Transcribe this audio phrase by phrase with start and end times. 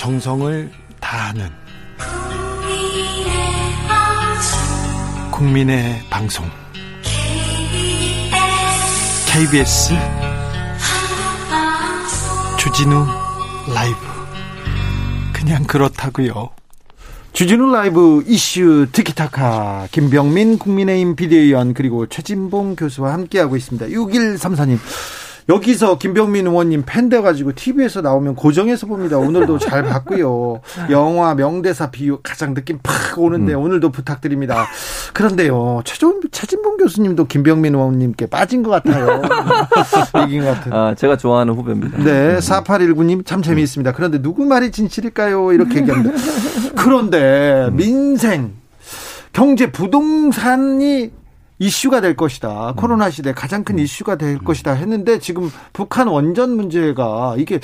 [0.00, 1.50] 정성을 다하는
[5.30, 6.46] 국민의 방송
[9.30, 9.92] KBS
[12.58, 13.04] 주진우
[13.74, 13.98] 라이브
[15.34, 16.48] 그냥 그렇다고요.
[17.34, 23.88] 주진우 라이브 이슈 티키타카 김병민 국민의힘 비대위원 그리고 최진봉 교수와 함께하고 있습니다.
[23.88, 24.78] 6134님
[25.48, 29.18] 여기서 김병민 의원님 팬 돼가지고 TV에서 나오면 고정해서 봅니다.
[29.18, 30.60] 오늘도 잘 봤고요.
[30.90, 33.62] 영화 명대사 비유 가장 느낌 팍 오는데 음.
[33.62, 34.66] 오늘도 부탁드립니다.
[35.12, 39.22] 그런데요, 최종, 최진봉 교수님도 김병민 의원님께 빠진 것 같아요.
[40.24, 40.74] 얘기인 것 같아요.
[40.74, 41.98] 아, 제가 좋아하는 후배입니다.
[41.98, 43.92] 네, 4819님 참 재미있습니다.
[43.92, 45.52] 그런데 누구 말이 진실일까요?
[45.52, 46.10] 이렇게 얘기합니다.
[46.76, 48.52] 그런데 민생,
[49.32, 51.10] 경제, 부동산이
[51.60, 52.70] 이슈가 될 것이다.
[52.70, 52.74] 음.
[52.74, 53.80] 코로나 시대 가장 큰 음.
[53.84, 54.38] 이슈가 될 음.
[54.44, 57.60] 것이다 했는데 지금 북한 원전 문제가 이게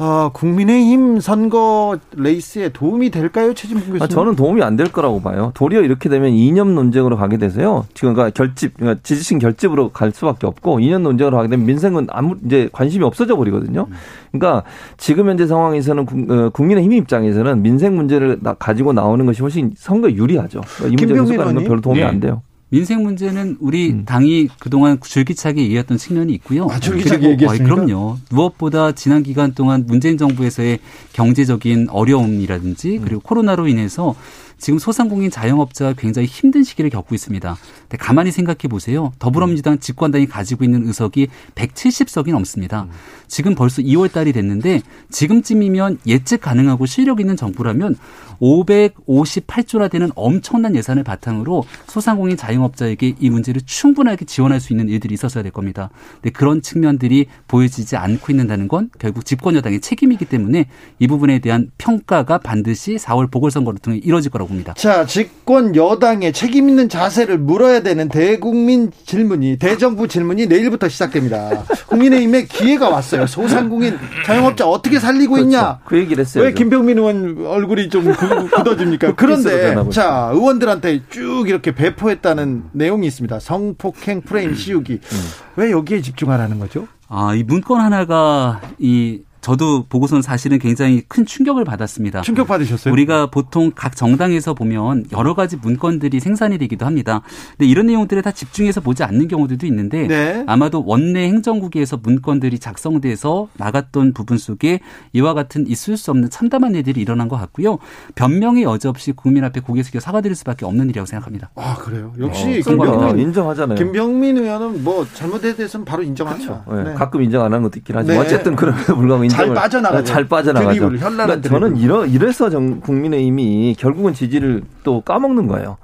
[0.00, 4.02] 아, 국민의힘 선거 레이스에 도움이 될까요, 최진봉 교수님?
[4.02, 5.50] 아, 저는 도움이 안 될 거라고 봐요.
[5.56, 7.84] 도리어 이렇게 되면 이념 논쟁으로 가게 돼서요.
[7.94, 12.36] 지금 그러니까 결집, 그러니까 지지층 결집으로 갈 수밖에 없고 이념 논쟁으로 가게 되면 민생은 아무
[12.46, 13.88] 이제 관심이 없어져 버리거든요.
[14.30, 14.62] 그러니까
[14.98, 20.60] 지금 현재 상황에서는 어, 국민의힘 입장에서는 민생 문제를 가지고 나오는 것이 훨씬 선거 유리하죠.
[20.92, 22.06] 이 문제 해석하는 별로 도움이 네.
[22.06, 22.42] 안 돼요.
[22.70, 24.04] 민생 문제는 우리 음.
[24.04, 26.66] 당이 그동안 줄기차게 얘기했던 측면이 있고요.
[26.70, 27.74] 아, 줄기차게 얘기했습니까?
[27.74, 28.18] 그럼요.
[28.30, 30.78] 무엇보다 지난 기간 동안 문재인 정부에서의
[31.12, 33.22] 경제적인 어려움이라든지 그리고 음.
[33.22, 34.14] 코로나로 인해서
[34.58, 37.56] 지금 소상공인 자영업자가 굉장히 힘든 시기를 겪고 있습니다.
[37.82, 39.12] 근데 가만히 생각해 보세요.
[39.18, 42.86] 더불어민주당 집권당이 가지고 있는 의석이 170석이 넘습니다.
[43.28, 47.96] 지금 벌써 2월 달이 됐는데 지금쯤이면 예측 가능하고 실력 있는 정부라면
[48.40, 55.42] 558조나 되는 엄청난 예산을 바탕으로 소상공인 자영업자에게 이 문제를 충분하게 지원할 수 있는 일들이 있었어야
[55.42, 55.90] 될 겁니다.
[56.14, 60.66] 근데 그런 측면들이 보여지지 않고 있는다는 건 결국 집권 여당의 책임이기 때문에
[60.98, 64.74] 이 부분에 대한 평가가 반드시 4월 보궐선거를 통해 이뤄질 거라고 봅니다.
[64.74, 71.64] 자, 집권 여당의 책임 있는 자세를 물어야 되는 대국민 질문이 대정부 질문이 내일부터 시작됩니다.
[71.86, 73.26] 국민의힘에 기회가 왔어요.
[73.26, 75.46] 소상공인 자영업자 어떻게 살리고 그렇죠.
[75.46, 75.78] 있냐?
[75.84, 76.44] 그 얘기를 했어요.
[76.44, 79.14] 왜 김병민 의원 얼굴이 좀 굳어집니까?
[79.16, 83.38] 그런데 자, 의원들한테 쭉 이렇게 배포했다는 내용이 있습니다.
[83.38, 84.92] 성폭행 프레임 씌우기.
[84.94, 85.18] 음.
[85.56, 86.88] 왜 여기에 집중하라는 거죠?
[87.08, 92.22] 아, 이 문건 하나가 이 저도 보고서는 사실은 굉장히 큰 충격을 받았습니다.
[92.22, 92.92] 충격 받으셨어요?
[92.92, 97.22] 우리가 보통 각 정당에서 보면 여러 가지 문건들이 생산이 되기도 합니다.
[97.56, 100.44] 근데 이런 내용들에 다 집중해서 보지 않는 경우들도 있는데 네.
[100.46, 104.80] 아마도 원내 행정국에서 문건들이 작성돼서 나갔던 부분 속에
[105.12, 107.78] 이와 같은 있을 수 없는 참담한 일들이 일어난 것 같고요.
[108.14, 111.50] 변명의 여지 없이 국민 앞에 고개 숙여 사과드릴 수밖에 없는 일이라고 생각합니다.
[111.54, 112.12] 아 그래요?
[112.18, 113.76] 역시 어, 김병민 인정하잖아요.
[113.76, 116.62] 김병민 의원은 뭐 잘못에 대해서는 바로 인정하죠.
[116.64, 116.88] 그렇죠.
[116.88, 116.94] 네.
[116.94, 118.24] 가끔 인정 안 하는 것도 있긴 하지만 네.
[118.24, 120.04] 어쨌든 그런 불 가능 잘 빠져나가죠.
[120.04, 120.88] 잘 빠져나가죠.
[120.90, 125.76] 그러니까 저는 이러, 이래서 정, 국민의힘이 결국은 지지를 또 까먹는 거예요.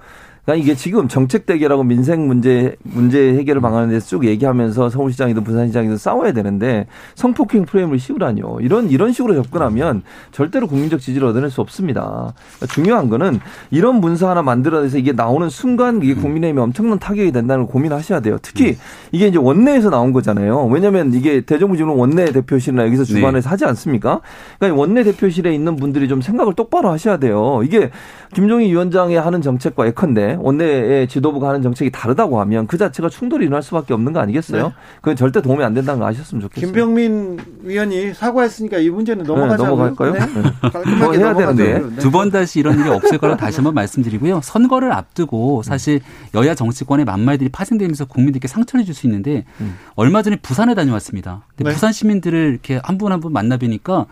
[0.44, 5.96] 그러니까 이게 지금 정책 대결하고 민생 문제 문제 해결을 방안에 대해서 쭉 얘기하면서 서울시장이든 부산시장이든
[5.96, 8.58] 싸워야 되는데 성폭행 프레임을 씌우라뇨.
[8.60, 10.02] 이런 이런 식으로 접근하면
[10.32, 12.34] 절대로 국민적 지지를 얻어낼 수 없습니다.
[12.56, 13.40] 그러니까 중요한 거는
[13.70, 18.36] 이런 문서 하나 만들어내서 이게 나오는 순간 이게 국민의힘에 엄청난 타격이 된다는 걸 고민하셔야 돼요.
[18.42, 18.76] 특히
[19.12, 20.66] 이게 이제 원내에서 나온 거잖아요.
[20.66, 23.50] 왜냐하면 이게 대정부 지금 원내 대표실이나 여기서 주관에서 네.
[23.50, 24.20] 하지 않습니까?
[24.58, 27.62] 그러니까 원내 대표실에 있는 분들이 좀 생각을 똑바로 하셔야 돼요.
[27.64, 27.90] 이게
[28.34, 33.62] 김종인 위원장이 하는 정책과 예컨대 원내의 지도부가 하는 정책이 다르다고 하면 그 자체가 충돌이 일어날
[33.62, 34.68] 수밖에 없는 거 아니겠어요?
[34.68, 34.74] 네.
[34.96, 36.66] 그건 절대 도움이 안 된다는 거 아셨으면 좋겠어요.
[36.66, 39.62] 김병민 위원이 사과했으니까 이 문제는 넘어가자.
[39.62, 40.12] 네, 넘어갈까요?
[40.12, 40.20] 네.
[40.20, 40.96] 네.
[40.98, 41.96] 뭐 해야 되는데 네.
[41.96, 44.40] 두번 다시 이런 일이 없을 거라 다시 한번 말씀드리고요.
[44.42, 46.00] 선거를 앞두고 사실
[46.34, 49.74] 여야 정치권의 만말들이 파생되면서 국민들께 상처를 줄 수 있는데 음.
[49.96, 51.42] 얼마 전에 부산에 다녀왔습니다.
[51.56, 51.74] 근데 네.
[51.74, 54.06] 부산 시민들을 이렇게 한 분 한 분 만나 뵈니까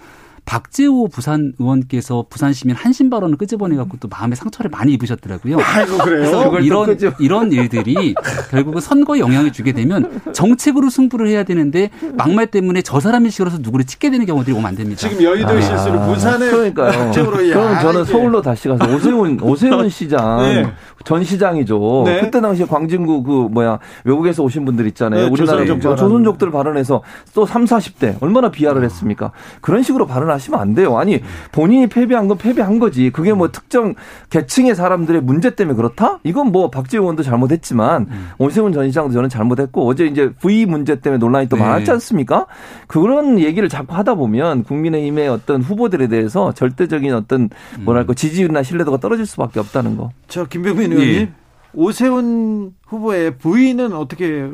[0.44, 5.58] 박재호 부산 의원께서 부산 시민 한신 발언을 끄집어내 갖고 또 마음의 상처를 많이 입으셨더라고요.
[5.60, 6.30] 아이고 그래요.
[6.30, 8.14] 그래서 이런 이런 일들이
[8.50, 13.86] 결국은 선거에 영향을 주게 되면 정책으로 승부를 해야 되는데 막말 때문에 저 사람이 싫어서 누구를
[13.86, 14.98] 찍게 되는 경우들이 오면 안 됩니다.
[15.00, 17.12] 지금 여의도 아, 실수를 부산에 그러니까요.
[17.12, 20.66] 그럼 저는 서울로 다시 가서 오세훈 오세훈 시장 네.
[21.04, 22.02] 전 시장이죠.
[22.04, 22.20] 네.
[22.20, 25.24] 그때 당시에 광진구 그 뭐야 외국에서 오신 분들 있잖아요.
[25.26, 27.02] 네, 우리나라 조선족, 조선족들 발언해서
[27.34, 29.32] 또 3, 40대 얼마나 비하를 했습니까?
[29.60, 30.98] 그런 식으로 발언 하시면 안 돼요.
[30.98, 31.20] 아니
[31.52, 33.10] 본인이 패배한 건 패배한 거지.
[33.10, 33.94] 그게 뭐 특정
[34.30, 36.18] 계층의 사람들의 문제 때문에 그렇다?
[36.24, 38.28] 이건 뭐 박지원 의원도 잘못했지만 음.
[38.38, 41.62] 오세훈 전 시장도 저는 잘못했고 어제 이제 V 문제 때문에 논란이 또 네.
[41.62, 42.46] 많았지 않습니까?
[42.86, 47.50] 그런 얘기를 자꾸 하다 보면 국민의힘의 어떤 후보들에 대해서 절대적인 어떤
[47.80, 50.10] 뭐랄까 지지율이나 신뢰도가 떨어질 수밖에 없다는 거.
[50.28, 51.32] 저 김병민 의원님 예.
[51.74, 54.48] 오세훈 후보의 부인은 어떻게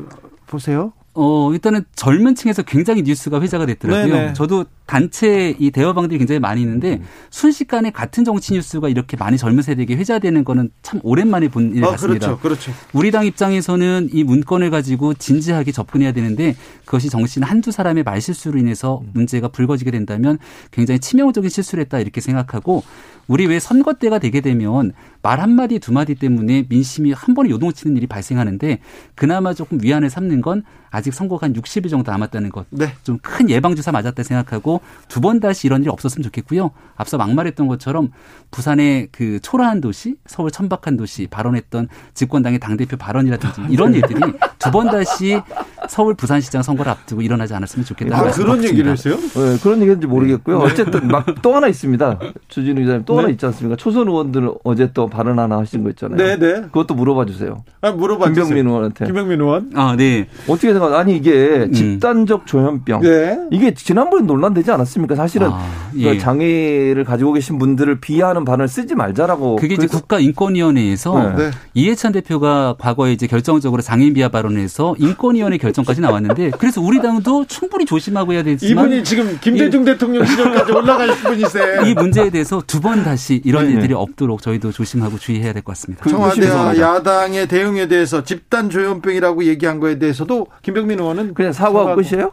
[0.46, 0.92] 보세요?
[1.14, 4.14] 어, 일단은 젊은 층에서 굉장히 뉴스가 회자가 됐더라고요.
[4.14, 4.32] 네네.
[4.34, 7.04] 저도 단체 이 대화방들이 굉장히 많이 있는데 음.
[7.28, 12.26] 순식간에 같은 정치 뉴스가 이렇게 많이 젊은 세대에게 회자되는 거는 참 오랜만에 본 일 같습니다.
[12.30, 12.72] 아, 그렇죠, 그렇죠.
[12.94, 16.56] 우리 당 입장에서는 이 문건을 가지고 진지하게 접근해야 되는데
[16.86, 19.10] 그것이 정치인 한두 사람의 말실수로 인해서 음.
[19.12, 20.38] 문제가 불거지게 된다면
[20.70, 22.82] 굉장히 치명적인 실수를 했다 이렇게 생각하고
[23.26, 28.06] 우리 왜 선거 때가 되게 되면 말 한마디 두마디 때문에 민심이 한 번에 요동치는 일이
[28.06, 28.78] 발생하는데
[29.14, 32.64] 그나마 조금 위안을 삼는 건 아직 선거가 한 60일 정도 남았다는 것.
[32.70, 32.94] 네.
[33.02, 34.77] 좀 큰 예방주사 맞았다 생각하고
[35.08, 36.70] 두 번 다시 이런 일이 없었으면 좋겠고요.
[36.96, 38.10] 앞서 막말했던 것처럼
[38.50, 44.20] 부산의 그 초라한 도시, 서울 천박한 도시 발언했던 집권당의 당대표 발언이라든지 이런 일들이
[44.58, 45.40] 두 번 다시
[45.88, 49.16] 서울 부산시장 선거를 앞두고 일어나지 않았으면 좋겠다는 아, 그런 얘기를 했어요?
[49.16, 50.58] 네, 그런 얘기인지 모르겠고요.
[50.58, 50.64] 네.
[50.64, 52.18] 어쨌든 막 또 하나 있습니다.
[52.48, 53.20] 주진우 기자님 또 네.
[53.20, 53.76] 하나 있지 않습니까?
[53.76, 56.16] 초선 의원들 어제 또 발언 하나 하신 거 있잖아요.
[56.16, 56.62] 네, 네.
[56.62, 57.62] 그것도 물어봐 주세요.
[57.80, 58.44] 아, 물어봐 주세요.
[58.44, 59.04] 김병민 의원한테.
[59.06, 59.70] 김병민 의원?
[59.74, 60.26] 아, 네.
[60.48, 60.94] 어떻게 생각?
[60.94, 61.72] 아니 이게 음.
[61.72, 63.02] 집단적 조현병.
[63.02, 63.38] 네.
[63.50, 65.14] 이게 지난번에 논란되지 않았습니까?
[65.14, 65.64] 사실은 아,
[65.96, 66.14] 예.
[66.14, 69.56] 그 장애를 가지고 계신 분들을 비하하는 발언을 쓰지 말자라고.
[69.56, 71.50] 그게 이제 국가인권위원회에서 네.
[71.74, 77.00] 이해찬 대표가 과거에 이제 결정적으로 장애인 비하 발언을 해서 인권위원회 결정 까지 나왔는데 그래서 우리
[77.00, 81.82] 당도 충분히 조심하고 해야 되지만 이분이 지금 김대중 이, 대통령 시절까지 올라갈 분이세요.
[81.82, 83.72] 이 문제에 대해서 두 번 다시 이런 네.
[83.74, 86.08] 일들이 없도록 저희도 조심하고 주의해야 될 것 같습니다.
[86.08, 92.32] 청와대와 야당의 대응에 대해서 집단 조현병이라고 얘기한 거에 대해서도 김병민 의원은 그냥 사과하고 끝이에요?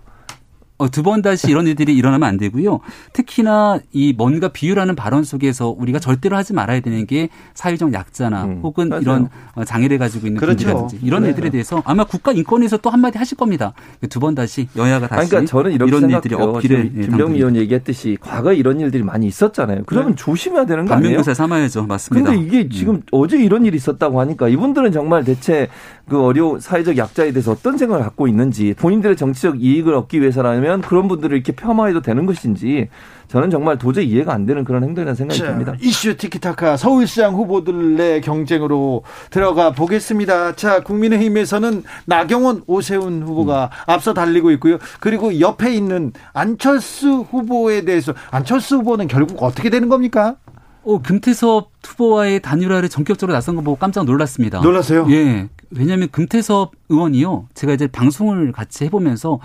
[0.77, 2.80] 어, 두 번 다시 이런 일들이 일어나면 안 되고요.
[3.13, 8.60] 특히나 이 뭔가 비유라는 발언 속에서 우리가 절대로 하지 말아야 되는 게 사회적 약자나 음,
[8.63, 9.01] 혹은 맞아요.
[9.01, 10.66] 이런 어, 장애를 가지고 있는 그렇죠.
[10.68, 11.30] 분들이라든지 이런 네.
[11.30, 13.74] 일들에 대해서 아마 국가 인권에서 또 한마디 하실 겁니다.
[14.10, 16.16] 두 번 다시 여야가 다시 그러니까 저는 이런 생각해요.
[16.18, 19.83] 일들이 없기를 예, 김병미 의원 얘기했듯이 과거에 이런 일들이 많이 있었잖아요.
[19.86, 20.16] 그러면 네.
[20.16, 21.10] 조심해야 되는 거 아니에요?
[21.10, 21.86] 반면교사 삼아야죠.
[21.86, 22.31] 맞습니다.
[22.31, 23.01] 근데 이게 지금 음.
[23.12, 25.69] 어제 이런 일이 있었다고 하니까 이분들은 정말 대체
[26.10, 31.08] 그 어려운 사회적 약자에 대해서 어떤 생각을 갖고 있는지 본인들의 정치적 이익을 얻기 위해서라면 그런
[31.08, 32.90] 분들을 이렇게 폄하해도 되는 것인지
[33.28, 35.74] 저는 정말 도저히 이해가 안 되는 그런 행동이라는 생각이 자, 듭니다.
[35.82, 40.56] 이슈 티키타카 서울시장 후보들의 경쟁으로 들어가 보겠습니다.
[40.56, 43.92] 자, 국민의힘에서는 나경원, 오세훈 후보가 음.
[43.92, 44.78] 앞서 달리고 있고요.
[45.00, 50.36] 그리고 옆에 있는 안철수 후보에 대해서 안철수 후보는 결국 어떻게 되는 겁니까?
[50.84, 54.62] 어, 금태섭 후보와의 단일화를 전격적으로 나선 거 보고 깜짝 놀랐습니다.
[54.62, 55.08] 놀랐어요?
[55.10, 55.50] 예.
[55.72, 57.48] 왜냐하면 금태섭 의원이요.
[57.56, 59.40] 제가 이제 방송을 같이 해보면서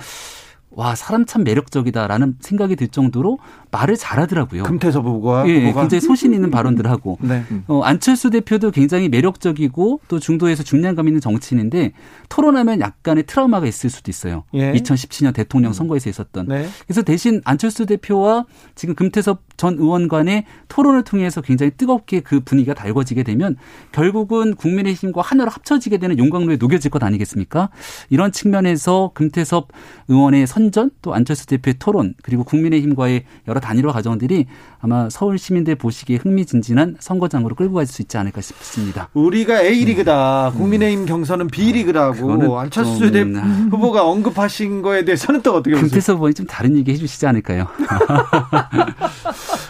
[0.70, 3.38] 와 사람 참 매력적이다라는 생각이 들 정도로
[3.70, 4.64] 말을 잘하더라고요.
[4.64, 5.82] 금태섭 후보가 예, 후보가?
[5.82, 7.44] 굉장히 소신 있는 발언들을 하고 네.
[7.66, 11.92] 어, 안철수 대표도 굉장히 매력적이고 또 중도에서 중량감 있는 정치인인데
[12.28, 14.44] 토론하면 약간의 트라우마가 있을 수도 있어요.
[14.54, 14.72] 예.
[14.72, 16.46] 2017년 대통령 선거에서 있었던.
[16.48, 16.68] 네.
[16.86, 22.74] 그래서 대신 안철수 대표와 지금 금태섭 전 의원 간의 토론을 통해서 굉장히 뜨겁게 그 분위기가
[22.74, 23.56] 달궈지게 되면
[23.92, 27.68] 결국은 국민의힘과 하나로 합쳐지게 되는 용광로에 녹여질 것 아니겠습니까?
[28.08, 29.68] 이런 측면에서 금태섭
[30.08, 34.46] 의원의 선전 또 안철수 대표의 토론 그리고 국민의힘과의 여러 단일화 과정들이
[34.82, 39.08] 아마 서울 시민들 보시기에 흥미진진한 선거장으로 끌고 갈 수 있지 않을까 싶습니다.
[39.14, 40.50] 우리가 A리그다.
[40.50, 40.58] 음.
[40.58, 45.88] 국민의힘 경선은 B리그라고 안철수 대 후보가 언급하신 거에 대해서는 또 어떻게 보세요?
[45.88, 47.66] 금태섭 의원이 좀 다른 얘기 해주시지 않을까요?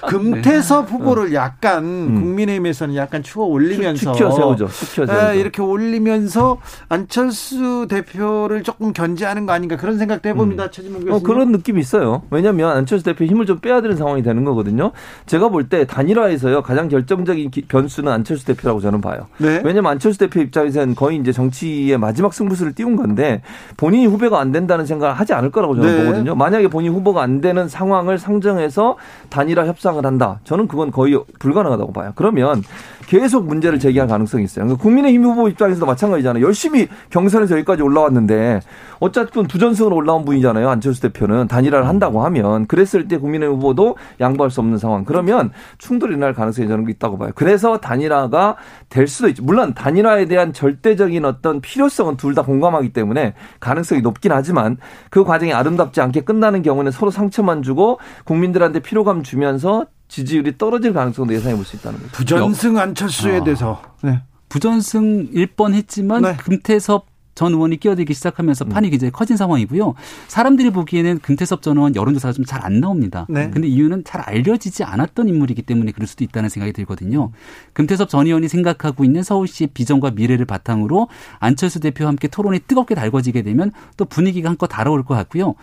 [0.07, 0.93] 금태섭 네.
[0.93, 2.15] 후보를 약간 음.
[2.15, 4.69] 국민의힘에서는 약간 추워 올리면서 축혀 세우죠.
[4.69, 5.13] 축혀 세우죠.
[5.29, 6.59] 네, 이렇게 올리면서
[6.89, 10.65] 안철수 대표를 조금 견제하는 거 아닌가 그런 생각도 해봅니다.
[10.65, 10.71] 음.
[10.71, 11.15] 최진봉 교수님.
[11.15, 12.23] 어, 그런 느낌이 있어요.
[12.31, 14.93] 왜냐하면 안철수 대표 힘을 좀 빼야 되는 상황이 되는 거거든요.
[15.27, 19.27] 제가 볼 때 단일화에서요 가장 결정적인 변수는 안철수 대표라고 저는 봐요.
[19.39, 19.61] 네.
[19.65, 23.43] 왜냐하면 안철수 대표 입장에서는 거의 이제 정치의 마지막 승부수를 띄운 건데
[23.77, 26.05] 본인이 후배가 안 된다는 생각을 하지 않을 거라고 저는 네.
[26.05, 26.35] 보거든요.
[26.35, 28.97] 만약에 본인 후보가 안 되는 상황을 상정해서
[29.29, 30.41] 단일화 협상을 한다.
[30.45, 32.13] 저는 그건 거의 불가능하다고 봐요.
[32.17, 32.63] 그러면
[33.07, 34.65] 계속 문제를 제기할 가능성이 있어요.
[34.65, 36.45] 그러니까 국민의힘 후보 입장에서도 마찬가지잖아요.
[36.45, 38.61] 열심히 경선에서 여기까지 올라왔는데
[39.01, 40.69] 어쨌든 두전승으로 올라온 분이잖아요.
[40.69, 44.90] 안철수 대표는 단일화를 한다고 하면 그랬을 때 국민의힘 후보도 양보할 수 없는 상황.
[45.07, 47.31] 그러면 충돌이 날 가능성이 저는 있다고 봐요.
[47.35, 48.57] 그래서 단일화가
[48.89, 49.43] 될 수도 있죠.
[49.43, 54.77] 물론 단일화에 대한 절대적인 어떤 필요성은 둘 다 공감하기 때문에 가능성이 높긴 하지만
[55.11, 61.35] 그 과정이 아름답지 않게 끝나는 경우는 서로 상처만 주고 국민들한테 피로감 주면서 지지율이 떨어질 가능성도
[61.35, 62.13] 예상해 볼 수 있다는 거죠.
[62.13, 63.45] 부전승 안철수에 아.
[63.45, 63.83] 대해서.
[64.03, 64.23] 네.
[64.49, 66.37] 부전승일 뻔 했지만 네.
[66.37, 67.07] 금태섭
[67.41, 68.91] 전 의원이 끼어들기 시작하면서 판이 음.
[68.91, 69.95] 굉장히 커진 상황이고요.
[70.29, 73.25] 사람들이 보기에는 금태섭 전 의원 여론조사가 좀 잘 안 나옵니다.
[73.31, 73.49] 네.
[73.49, 77.31] 근데 이유는 잘 알려지지 않았던 인물이기 때문에 그럴 수도 있다는 생각이 들거든요.
[77.73, 83.41] 금태섭 전 의원이 생각하고 있는 서울시의 비전과 미래를 바탕으로 안철수 대표와 함께 토론이 뜨겁게 달궈지게
[83.41, 85.55] 되면 또 분위기가 한껏 달아올 것 같고요.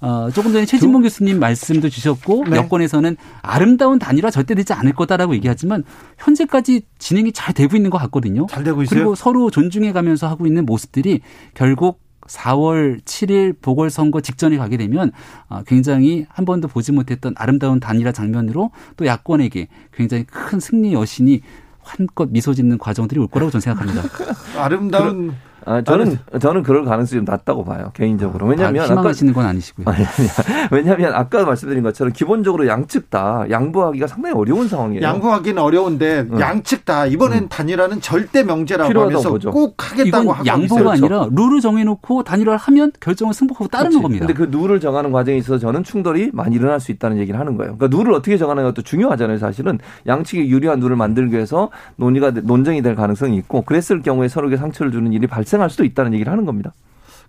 [0.00, 2.56] 어, 조금 전에 최진봉 교수님 말씀도 주셨고 네.
[2.56, 5.84] 여권에서는 아름다운 단일화 절대 되지 않을 거다라고 얘기하지만
[6.18, 8.46] 현재까지 진행이 잘 되고 있는 것 같거든요.
[8.48, 8.98] 잘 되고 있어요.
[8.98, 11.20] 그리고 서로 존중해 가면서 하고 있는 모습들이
[11.54, 15.10] 결국 4월 7일 보궐선거 직전에 가게 되면
[15.48, 21.40] 아, 굉장히 한 번도 보지 못했던 아름다운 단일화 장면으로 또 야권에게 굉장히 큰 승리 여신이
[21.82, 24.02] 한껏 미소 짓는 과정들이 올 거라고 저는 생각합니다.
[24.56, 28.46] 아름다운 아, 저는 저는 그럴 가능성이 좀 낮다고 봐요 개인적으로.
[28.46, 29.86] 왜냐하면 희망하시는 건 아니시고요.
[29.88, 30.04] 아니,
[30.70, 35.02] 왜냐하면 아까 말씀드린 것처럼 기본적으로 양측 다 양보하기가 상당히 어려운 상황이에요.
[35.02, 36.40] 양보하기는 어려운데 응.
[36.40, 37.48] 양측 다 이번엔 응.
[37.48, 39.50] 단일화는 절대 명제라고 하면서 보죠.
[39.50, 40.90] 꼭 하겠다고 하고 양보가 있어요.
[40.90, 44.02] 아니라 룰을 정해놓고 단일화를 하면 결정을 승복하고 따르는 그렇지.
[44.02, 44.26] 겁니다.
[44.26, 47.76] 근데 그 룰을 정하는 과정에 있어서 저는 충돌이 많이 일어날 수 있다는 얘기를 하는 거예요.
[47.76, 49.38] 그러니까 룰을 어떻게 정하는 것도 중요하잖아요.
[49.38, 54.92] 사실은 양측이 유리한 룰을 만들기 위해서 논의가 논쟁이 될 가능성이 있고 그랬을 경우에 서로에게 상처를
[54.92, 56.72] 주는 일이 발생 할 수도 있다는 얘기를 하는 겁니다.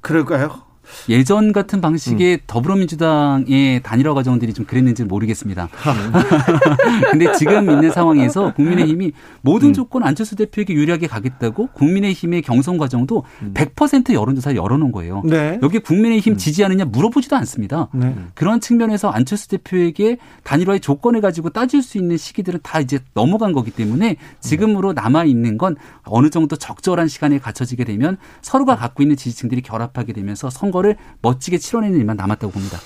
[0.01, 0.70] 그럴까요?
[1.09, 2.39] 예전 같은 방식의 음.
[2.47, 5.69] 더불어민주당의 단일화 과정들이 좀 그랬는지 모르겠습니다.
[7.11, 9.73] 근데 지금 있는 상황에서 국민의힘이 모든 음.
[9.73, 13.53] 조건 안철수 대표에게 유리하게 가겠다고 국민의힘의 경선 과정도 음.
[13.53, 15.21] 100% 여론조사를 열어놓은 거예요.
[15.25, 15.59] 네.
[15.63, 16.37] 여기 국민의힘 음.
[16.37, 17.87] 지지하느냐 물어보지도 않습니다.
[17.93, 18.13] 네.
[18.33, 23.71] 그런 측면에서 안철수 대표에게 단일화의 조건을 가지고 따질 수 있는 시기들은 다 이제 넘어간 거기
[23.71, 29.61] 때문에 지금으로 남아 있는 건 어느 정도 적절한 시간에 갖춰지게 되면 서로가 갖고 있는 지지층들이
[29.61, 32.79] 결합하게 되면서 선거 선거를 멋지게 치러내는 일만 남았다고 봅니다.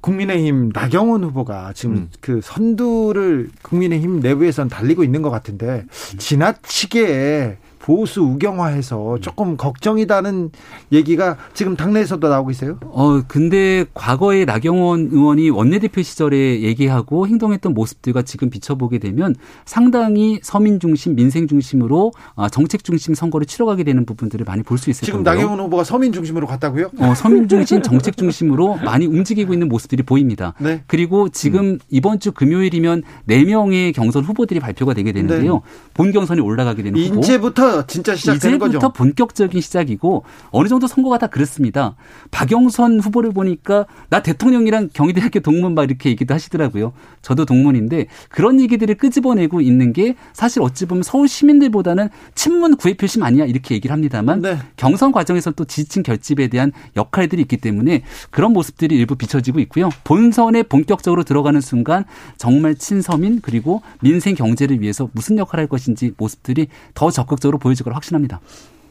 [0.00, 2.10] 국민의힘 나경원 후보가 지금 음.
[2.20, 5.84] 그 선두를 국민의힘 내부에선 달리고 있는 것 같은데
[6.18, 7.56] 지나치게
[7.86, 10.50] 보수 우경화해서 조금 걱정이다는
[10.90, 12.78] 얘기가 지금 당내에서도 나오고 있어요.
[12.82, 20.80] 어 근데 과거에 나경원 의원이 원내대표 시절에 얘기하고 행동했던 모습들과 지금 비춰보게 되면 상당히 서민
[20.80, 25.22] 중심, 민생 중심으로 아, 정책 중심 선거를 치러가게 되는 부분들을 많이 볼 수 있을 지금
[25.22, 25.34] 건데요.
[25.36, 26.90] 나경원 후보가 서민 중심으로 갔다고요?
[26.98, 30.54] 어 서민 중심, 정책 중심으로 많이 움직이고 있는 모습들이 보입니다.
[30.58, 30.82] 네.
[30.88, 31.78] 그리고 지금 음.
[31.88, 35.54] 이번 주 금요일이면 4 명의 경선 후보들이 발표가 되게 되는데요.
[35.54, 35.60] 네.
[35.94, 37.20] 본 경선이 올라가게 되는 후보.
[37.20, 38.70] 이제부터 진짜 시작되는 거죠.
[38.78, 41.96] 이제부터 본격적인 시작이고 어느 정도 선거가 다 그렇습니다.
[42.30, 46.92] 박영선 후보를 보니까 나 대통령이랑 경희대학교 동문 막 이렇게 얘기도 하시더라고요.
[47.22, 53.22] 저도 동문인데 그런 얘기들을 끄집어내고 있는 게 사실 어찌 보면 서울 시민들보다는 친문 구애 표심
[53.22, 54.58] 아니야 이렇게 얘기를 합니다만 네.
[54.76, 59.90] 경선 과정에서 또 지지층 결집에 대한 역할들이 있기 때문에 그런 모습들이 일부 비춰지고 있고요.
[60.04, 62.04] 본선에 본격적으로 들어가는 순간
[62.36, 67.94] 정말 친서민 그리고 민생 경제를 위해서 무슨 역할을 할 것인지 모습들이 더 적극적으로 보여질 걸
[67.94, 68.40] 확신합니다.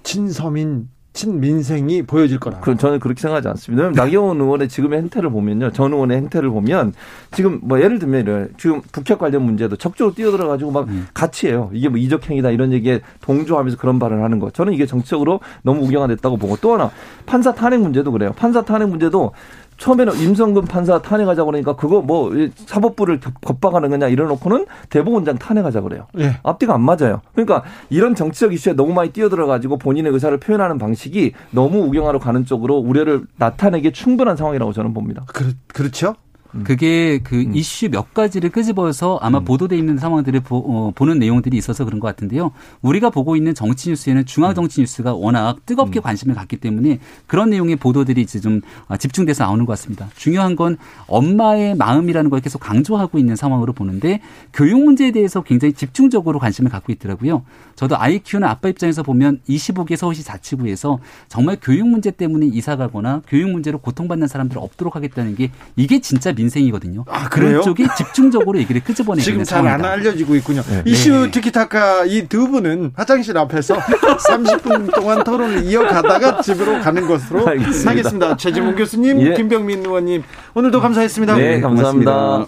[0.04, 2.60] 친서민 친민생이 보여질 거라.
[2.60, 3.90] 그 저는 그렇게 생각하지 않습니다.
[3.92, 5.72] 나경원 의원의 지금의 행태를 보면요.
[5.72, 6.94] 전 의원의 행태를 보면
[7.32, 11.08] 지금 뭐 예를 들면 이래 지금 북핵 관련 문제도 적극적으로 뛰어들어 가지고 막 음.
[11.14, 11.70] 같이 해요.
[11.72, 14.50] 이게 뭐 이적 행위다 이런 얘기에 동조하면서 그런 발언을 하는 거.
[14.52, 16.92] 저는 이게 정치적으로 너무 우경화됐다고 보고 또 하나
[17.26, 18.34] 판사 탄핵 문제도 그래요.
[18.36, 19.32] 판사 탄핵 문제도
[19.78, 26.08] 처음에는 임성근 판사 탄핵하자고 그러니까 그거 뭐 사법부를 겁박하는 거냐 이래놓고는 대법원장 탄핵하자 그래요.
[26.18, 26.38] 예.
[26.44, 27.22] 앞뒤가 안 맞아요.
[27.34, 32.46] 그러니까 이런 정치적 이슈에 너무 많이 뛰어들어 가지고 본인의 의사를 표현하는 방식이 너무 우경화로 가는
[32.46, 35.24] 쪽으로 우려를 나타내기 충분한 상황이라고 저는 봅니다.
[35.28, 36.16] 그, 그렇죠.
[36.56, 36.64] 음.
[36.64, 37.56] 그게 그 음.
[37.56, 39.46] 이슈 몇 가지를 끄집어서 아마 음.
[39.46, 42.52] 보도돼 있는 상황들을 보, 어, 보는 내용들이 있어서 그런 것 같은데요.
[42.82, 46.02] 우리가 보고 있는 정치 뉴스에는 중앙 정치 뉴스가 워낙 뜨겁게 음.
[46.02, 50.10] 관심을 갖기 때문에 그런 내용의 보도들이 이제 좀 아, 집중돼서 나오는 것 같습니다.
[50.16, 54.22] 중요한 건 엄마의 마음이라는 걸 계속 강조하고 있는 상황으로 보는데
[54.54, 57.44] 교육 문제에 대해서 굉장히 집중적으로 관심을 갖고 있더라고요.
[57.76, 63.22] 저도 아이 키우는 아빠 입장에서 보면 25개 서울시 자치구에서 정말 교육 문제 때문에 이사 가거나
[63.28, 67.04] 교육 문제로 고통받는 사람들 없도록 하겠다는 게 이게 진짜 민 인생이거든요.
[67.08, 67.62] 아, 그래요?
[67.62, 70.62] 그런 쪽이 집중적으로 얘기를 끄집어내고 지금 잘 안 알려지고 있군요.
[70.64, 70.84] 네.
[70.86, 71.32] 이슈 네.
[71.32, 73.76] 티키타카 이 두 분은 화장실 앞에서
[74.30, 77.92] 30분 동안 토론을 이어가다가 집으로 가는 것으로 알겠습니다.
[77.92, 78.38] 하겠습니다.
[78.38, 79.34] 최지문 교수님, 예.
[79.36, 80.24] 김병민 의원님
[80.54, 81.36] 오늘도 감사했습니다.
[81.36, 82.46] 네, 감사합니다.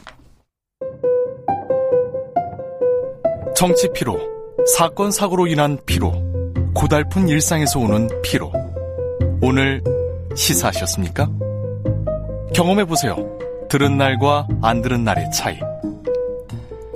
[3.56, 4.20] 정치 피로,
[4.78, 6.14] 사건 사고로 인한 피로,
[6.76, 8.52] 고달픈 일상에서 오는 피로.
[9.42, 9.82] 오늘
[10.36, 11.28] 시사하셨습니까?
[12.54, 13.16] 경험해 보세요.
[13.70, 15.60] 들은 날과 안 들은 날의 차이.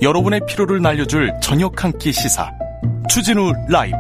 [0.01, 2.49] 여러분의 피로를 날려줄 저녁 한 끼 시사.
[3.09, 3.97] 추진우 라이브.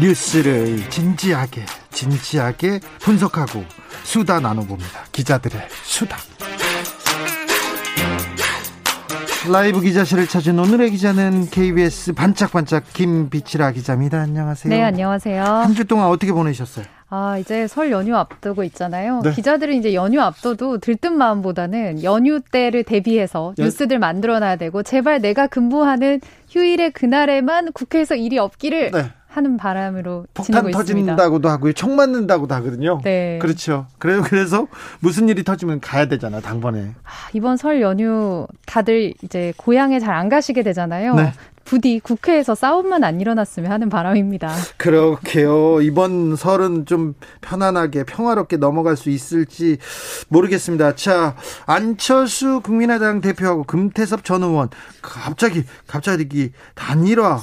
[0.00, 3.64] 뉴스를 진지하게, 진지하게 분석하고
[4.04, 5.04] 수다 나눠봅니다.
[5.12, 6.16] 기자들의 수다.
[9.48, 14.20] 라이브 기자실을 찾은 오늘의 기자는 KBS 반짝반짝 김비치라 기자입니다.
[14.20, 14.68] 안녕하세요.
[14.74, 15.42] 네, 안녕하세요.
[15.42, 16.84] 한 주 동안 어떻게 보내셨어요?
[17.08, 19.22] 아, 이제 설 연휴 앞두고 있잖아요.
[19.24, 19.32] 네.
[19.32, 23.62] 기자들은 이제 연휴 앞둬도 들뜬 마음보다는 연휴 때를 대비해서 예.
[23.64, 26.20] 뉴스들 만들어 놔야 되고 제발 내가 근무하는
[26.50, 29.04] 휴일의 그날에만 국회에서 일이 없기를 네.
[29.30, 31.72] 하는 바람으로 폭탄 터진다고도 하고요.
[31.72, 33.00] 총 맞는다고도 하거든요.
[33.04, 33.38] 네.
[33.40, 33.86] 그렇죠.
[33.98, 34.66] 그래서 그래서
[34.98, 36.90] 무슨 일이 터지면 가야 되잖아, 당번에.
[37.04, 41.14] 아, 이번 설 연휴 다들 이제 고향에 잘 안 가시게 되잖아요.
[41.14, 41.32] 네.
[41.70, 44.50] 부디 국회에서 싸움만 안 일어났으면 하는 바람입니다.
[44.76, 45.80] 그렇게요.
[45.82, 49.78] 이번 설은 좀 편안하게 평화롭게 넘어갈 수 있을지
[50.30, 50.96] 모르겠습니다.
[50.96, 51.36] 자,
[51.66, 54.68] 안철수 국민의당 대표하고 금태섭 전 의원
[55.00, 57.38] 갑자기 갑자기 단일화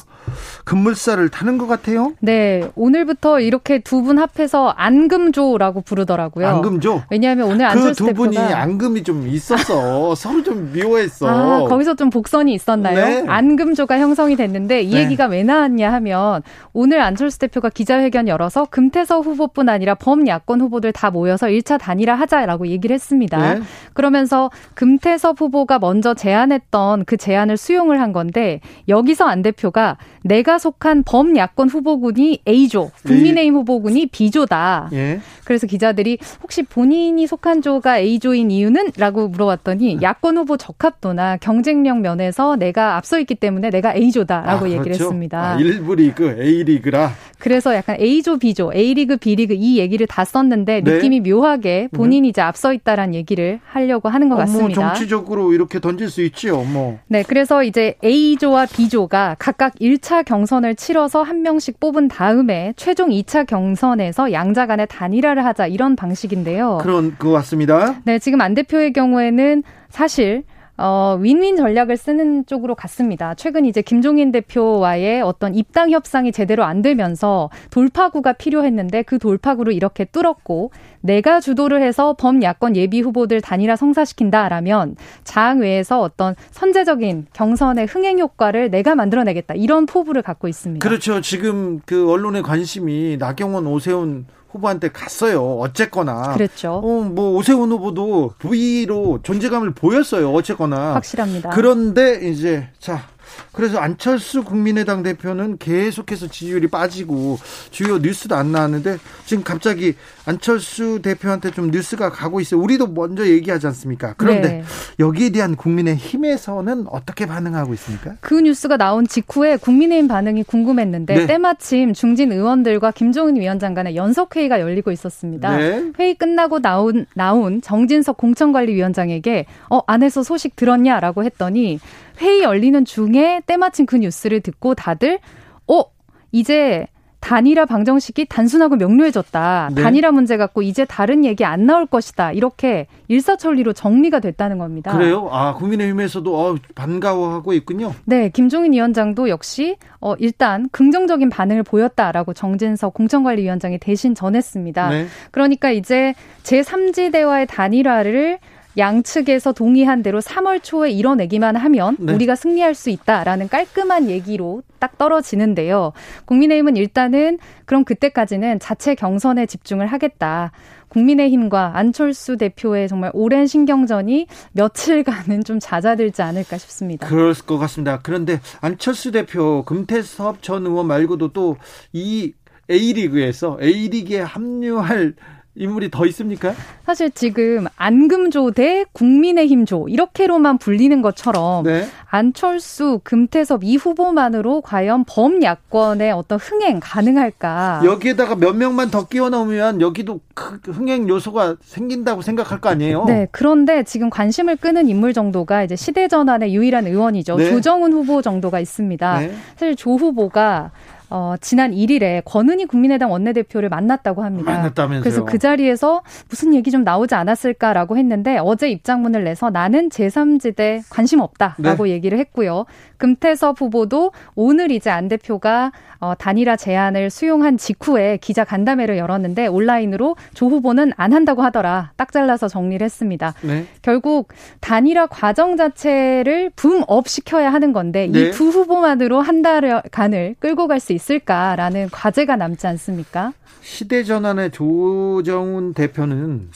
[0.66, 2.12] 급물살을 타는 것 같아요.
[2.20, 6.48] 네, 오늘부터 이렇게 두 분 합해서 안금조라고 부르더라고요.
[6.48, 7.04] 안금조.
[7.10, 10.14] 왜냐하면 오늘 안철수 그 두 분이 안금이 좀 있었어.
[10.16, 11.28] 서로 좀 미워했어.
[11.28, 12.96] 아, 거기서 좀 복선이 있었나요?
[12.96, 13.24] 네.
[13.28, 15.04] 안금조가 형 성이 됐는데 이 네.
[15.04, 16.42] 얘기가 왜 나왔냐 하면
[16.74, 22.68] 오늘 안철수 대표가 기자회견 열어서 금태섭 후보뿐 아니라 범야권 후보들 다 모여서 1차 단일화 하자라고
[22.68, 23.54] 얘기를 했습니다.
[23.54, 23.62] 네.
[23.94, 28.60] 그러면서 금태섭 후보가 먼저 제안했던 그 제안을 수용을 한 건데
[28.90, 34.90] 여기서 안 대표가 내가 속한 범야권 후보군이 A조, 국민의힘 후보군이 B조다.
[34.94, 35.20] 예.
[35.46, 38.92] 그래서 기자들이 혹시 본인이 속한 조가 A조인 이유는?
[38.98, 44.84] 라고 물어봤더니 야권 후보 적합도나 경쟁력 면에서 내가 앞서 있기 때문에 내가 A조다라고 아, 얘기를
[44.84, 45.06] 그렇죠?
[45.06, 45.54] 했습니다.
[45.54, 47.12] 아, 1부 리그, A리그라.
[47.40, 50.94] 그래서 약간 A조, B조, A리그, B리그 이 얘기를 다 썼는데 네.
[50.94, 54.82] 느낌이 묘하게 본인이 이제 앞서 있다라는 얘기를 하려고 하는 것 같습니다.
[54.82, 57.00] 뭐 정치적으로 이렇게 던질 수 있지요, 뭐.
[57.08, 63.46] 네, 그래서 이제 A조와 B조가 각각 1차 경선을 치러서 한 명씩 뽑은 다음에 최종 2차
[63.46, 66.80] 경선에서 양자 간의 단일화를 하자 이런 방식인데요.
[66.82, 68.02] 그런 것 같습니다.
[68.06, 70.44] 네, 지금 안 대표의 경우에는 사실
[70.78, 73.34] 어, 윈윈 전략을 쓰는 쪽으로 갔습니다.
[73.34, 80.06] 최근 이제 김종인 대표와의 어떤 입당 협상이 제대로 안 되면서 돌파구가 필요했는데 그 돌파구를 이렇게
[80.06, 88.70] 뚫었고 내가 주도를 해서 범야권 예비 후보들 단일화 성사시킨다라면 장외에서 어떤 선제적인 경선의 흥행 효과를
[88.70, 90.88] 내가 만들어내겠다 이런 포부를 갖고 있습니다.
[90.88, 91.22] 그렇죠.
[91.22, 94.26] 지금 그 언론의 관심이 나경원 오세훈
[94.58, 95.58] 후보한테 갔어요.
[95.60, 96.34] 어쨌거나.
[96.34, 96.74] 그렇죠.
[96.74, 100.32] 어, 뭐 오세훈 후보도 V로 존재감을 보였어요.
[100.34, 100.96] 어쨌거나.
[100.96, 101.50] 확실합니다.
[101.52, 103.04] 그런데 이제 자
[103.52, 107.38] 그래서 안철수 국민의당 대표는 계속해서 지지율이 빠지고
[107.72, 112.60] 주요 뉴스도 안 나왔는데 지금 갑자기 안철수 대표한테 좀 뉴스가 가고 있어요.
[112.62, 114.14] 우리도 먼저 얘기하지 않습니까?
[114.18, 114.64] 그런데 네.
[115.00, 118.16] 여기에 대한 국민의 힘에서는 어떻게 반응하고 있습니까?
[118.20, 121.28] 그 뉴스가 나온 직후에 국민의힘 반응이 궁금했는데 네.
[121.28, 125.56] 때마침 중진 의원들과 김종인 위원장 간의 연석 회의가 열리고 있었습니다.
[125.58, 125.92] 네.
[126.00, 131.80] 회의 끝나고 나온 나온 정진석 공천관리위원장에게 어 안에서 소식 들었냐라고 했더니
[132.20, 135.20] 회의 열리는 중에 때마침 그 뉴스를 듣고 다들
[135.68, 135.84] 어
[136.32, 136.88] 이제
[137.20, 139.72] 단일화 방정식이 단순하고 명료해졌다.
[139.74, 139.82] 네.
[139.82, 142.32] 단일화 문제 갖고 이제 다른 얘기 안 나올 것이다.
[142.32, 144.96] 이렇게 일사천리로 정리가 됐다는 겁니다.
[144.96, 145.28] 그래요?
[145.32, 147.94] 아 국민의힘에서도 어, 반가워하고 있군요.
[148.06, 154.90] 네, 김종인 위원장도 역시 어, 일단 긍정적인 반응을 보였다라고 정진석 공천관리위원장이 대신 전했습니다.
[154.90, 155.08] 네.
[155.32, 158.40] 그러니까 이제 제 3지대와의 단일화를
[158.78, 162.14] 양측에서 동의한 대로 3월 초에 이뤄내기만 하면 네.
[162.14, 165.94] 우리가 승리할 수 있다라는 깔끔한 얘기로 딱 떨어지는데요.
[166.26, 170.52] 국민의힘은 일단은 그럼 그때까지는 자체 경선에 집중을 하겠다.
[170.90, 177.08] 국민의힘과 안철수 대표의 정말 오랜 신경전이 며칠간은 좀 잦아들지 않을까 싶습니다.
[177.08, 178.00] 그럴 것 같습니다.
[178.02, 181.58] 그런데 안철수 대표, 금태섭 전 의원 말고도 또
[181.94, 182.34] 이
[182.70, 185.16] A리그에서 A리그에 합류할
[185.58, 186.54] 인물이 더 있습니까?
[186.86, 191.86] 사실 지금 안금조 대 국민의힘조 이렇게로만 불리는 것처럼 네.
[192.10, 197.82] 안철수, 금태섭 이 후보만으로 과연 범야권의 어떤 흥행 가능할까?
[197.84, 200.22] 여기에다가 몇 명만 더 끼워 넣으면 여기도
[200.64, 203.06] 흥행 요소가 생긴다고 생각할 거 아니에요?
[203.06, 203.28] 네.
[203.32, 207.36] 그런데 지금 관심을 끄는 인물 정도가 이제 시대 전환의 유일한 의원이죠.
[207.36, 207.50] 네.
[207.50, 209.20] 조정훈 후보 정도가 있습니다.
[209.20, 209.34] 네.
[209.56, 210.72] 사실 조 후보가
[211.10, 214.52] 어, 지난 1일에 권은희 국민의당 원내대표를 만났다고 합니다.
[214.52, 215.04] 만났다면서요.
[215.04, 221.20] 그래서 그 자리에서 무슨 얘기 좀 나오지 않았을까라고 했는데 어제 입장문을 내서 나는 제3지대 관심
[221.20, 221.92] 없다라고 네.
[221.92, 222.66] 얘기를 했고요.
[222.98, 230.16] 금태섭 후보도 오늘 이제 안 대표가 어, 단일화 제안을 수용한 직후에 기자 간담회를 열었는데 온라인으로
[230.34, 231.92] 조 후보는 안 한다고 하더라.
[231.96, 233.34] 딱 잘라서 정리를 했습니다.
[233.42, 233.66] 네.
[233.82, 234.30] 결국
[234.62, 238.30] 단일화 과정 자체를 붐업 시켜야 하는 건데 네.
[238.30, 243.34] 이두 후보만으로 한 달간을 끌고 갈 수 있을까라는 과제가 남지 않습니까?
[243.62, 246.50] 시대 전환의 조정훈 대표는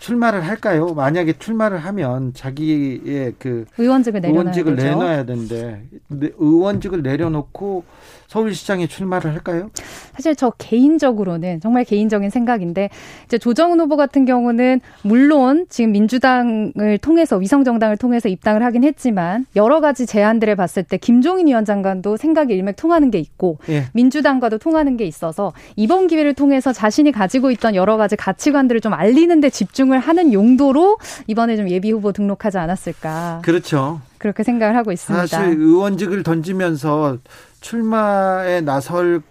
[0.00, 0.94] 출마를 할까요?
[0.94, 7.84] 만약에 출마를 하면 자기의 그 의원직을, 의원직을 내놔야 되는데 의원직을 내려놓고
[8.30, 9.70] 서울시장에 출마를 할까요?
[10.14, 12.88] 사실 저 개인적으로는 정말 개인적인 생각인데
[13.24, 19.80] 이제 조정훈 후보 같은 경우는 물론 지금 민주당을 통해서 위성정당을 통해서 입당을 하긴 했지만 여러
[19.80, 23.86] 가지 제안들을 봤을 때 김종인 위원장과도 생각이 일맥통하는 게 있고 예.
[23.94, 29.40] 민주당과도 통하는 게 있어서 이번 기회를 통해서 자신이 가지고 있던 여러 가지 가치관들을 좀 알리는
[29.40, 33.40] 데 집중을 하는 용도로 이번에 좀 예비 후보 등록하지 않았을까.
[33.42, 34.00] 그렇죠.
[34.18, 35.26] 그렇게 생각을 하고 있습니다.
[35.26, 37.16] 사실 의원직을 던지면서
[37.60, 39.22] 출마에 나설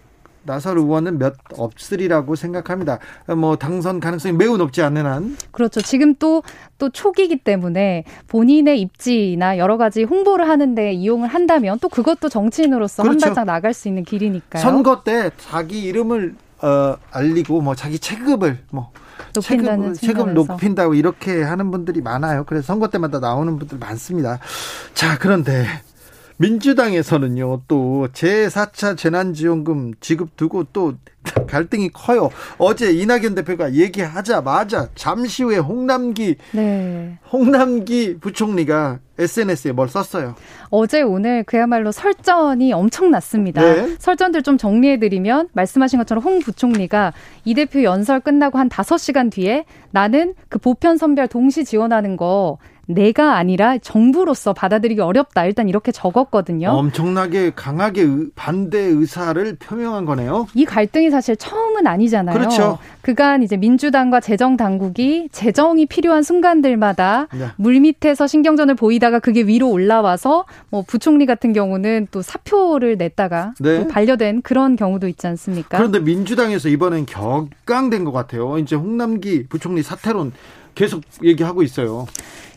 [0.42, 2.98] 나설 의원은 몇 없으리라고 생각합니다.
[3.36, 5.36] 뭐 당선 가능성이 매우 높지 않는 한.
[5.50, 5.80] 그렇죠.
[5.80, 6.42] 지금 또,
[6.78, 13.26] 또 초기이기 때문에 본인의 입지나 여러 가지 홍보를 하는데 이용을 한다면 또 그것도 정치인으로서 그렇죠.
[13.26, 14.62] 한 발짝 나갈 수 있는 길이니까요.
[14.62, 18.92] 선거 때 자기 이름을 어, 알리고 뭐 자기 체급을 뭐
[19.34, 22.44] 높인다는 체급, 을 높인다고 이렇게 하는 분들이 많아요.
[22.44, 24.38] 그래서 선거 때마다 나오는 분들 많습니다.
[24.94, 25.66] 자, 그런데
[26.40, 30.94] 민주당에서는요, 또 제4차 재난지원금 지급 두고 또
[31.46, 32.30] 갈등이 커요.
[32.58, 37.18] 어제 이낙연 대표가 얘기하자마자 잠시 후에 홍남기, 네.
[37.32, 40.34] 홍남기 부총리가 SNS에 뭘 썼어요.
[40.70, 43.60] 어제 오늘 그야말로 설전이 엄청났습니다.
[43.60, 43.96] 네.
[43.98, 47.12] 설전들 좀 정리해드리면 말씀하신 것처럼 홍 부총리가
[47.44, 52.58] 이 대표 연설 끝나고 한 5시간 뒤에 나는 그 보편 선별 동시 지원하는 거
[52.90, 55.44] 내가 아니라 정부로서 받아들이기 어렵다.
[55.44, 56.70] 일단 이렇게 적었거든요.
[56.70, 60.46] 엄청나게 강하게 반대 의사를 표명한 거네요.
[60.54, 62.36] 이 갈등이 사실 처음은 아니잖아요.
[62.36, 62.78] 그렇죠.
[63.02, 67.46] 그간 이제 민주당과 재정 당국이 재정이 필요한 순간들마다 네.
[67.56, 73.78] 물 밑에서 신경전을 보이다가 그게 위로 올라와서 뭐 부총리 같은 경우는 또 사표를 냈다가 네.
[73.78, 75.78] 또 반려된 그런 경우도 있지 않습니까?
[75.78, 78.58] 그런데 민주당에서 이번엔 격강된 것 같아요.
[78.58, 80.32] 이제 홍남기 부총리 사퇴론
[80.74, 82.06] 계속 얘기하고 있어요.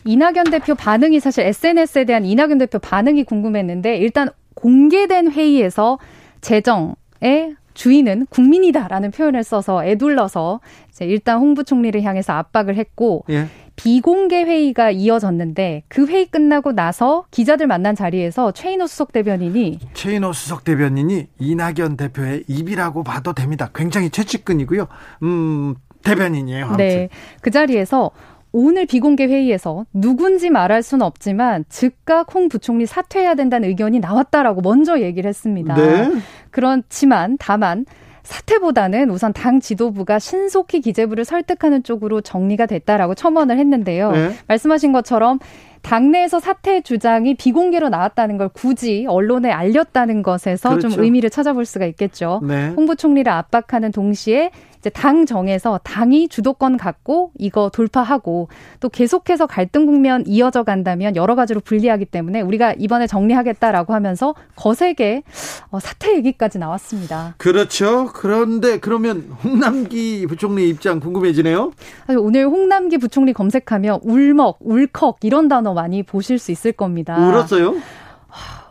[0.06, 5.98] 이낙연 대표 반응이 사실 SNS에 대한 이낙연 대표 반응이 궁금했는데 일단 공개된 회의에서
[6.42, 10.60] 재정의 주인은 국민이다라는 표현을 써서 애둘러서
[10.90, 13.48] 이제 일단 홍 부총리를 향해서 압박을 했고 예.
[13.76, 20.64] 비공개 회의가 이어졌는데 그 회의 끝나고 나서 기자들 만난 자리에서 최인호 수석 대변인이 최인호 수석
[20.64, 23.70] 대변인이 이낙연 대표의 입이라고 봐도 됩니다.
[23.74, 24.88] 굉장히 최측근이고요.
[25.24, 26.66] 음, 대변인이에요.
[26.66, 26.86] 아무튼.
[26.86, 27.10] 네.
[27.42, 28.12] 그 자리에서
[28.56, 35.02] 오늘 비공개 회의에서 누군지 말할 수는 없지만 즉각 홍 부총리 사퇴해야 된다는 의견이 나왔다라고 먼저
[35.02, 35.74] 얘기를 했습니다.
[35.74, 36.12] 네.
[36.52, 37.86] 그렇지만 다만
[38.22, 44.12] 사퇴보다는 우선 당 지도부가 신속히 기재부를 설득하는 쪽으로 정리가 됐다라고 첨언을 했는데요.
[44.12, 44.32] 네.
[44.48, 45.40] 말씀하신 것처럼
[45.82, 50.90] 당내에서 사퇴 주장이 비공개로 나왔다는 걸 굳이 언론에 알렸다는 것에서 그렇죠.
[50.90, 52.40] 좀 의미를 찾아볼 수가 있겠죠.
[52.44, 52.70] 네.
[52.70, 54.52] 홍 부총리를 압박하는 동시에
[54.84, 58.50] 이제 당 정에서 당이 주도권 갖고 이거 돌파하고
[58.82, 65.24] 또 계속해서 갈등 국면 이어져 간다면 여러 가지로 불리하기 때문에 우리가 이번에 정리하겠다라고 하면서 거세게
[65.72, 67.36] 어, 사퇴 얘기까지 나왔습니다.
[67.38, 68.10] 그렇죠.
[68.14, 71.72] 그런데 그러면 홍남기 부총리 입장 궁금해지네요.
[72.18, 77.16] 오늘 홍남기 부총리 검색하면 울먹, 울컥 이런 단어 많이 보실 수 있을 겁니다.
[77.18, 77.76] 울었어요?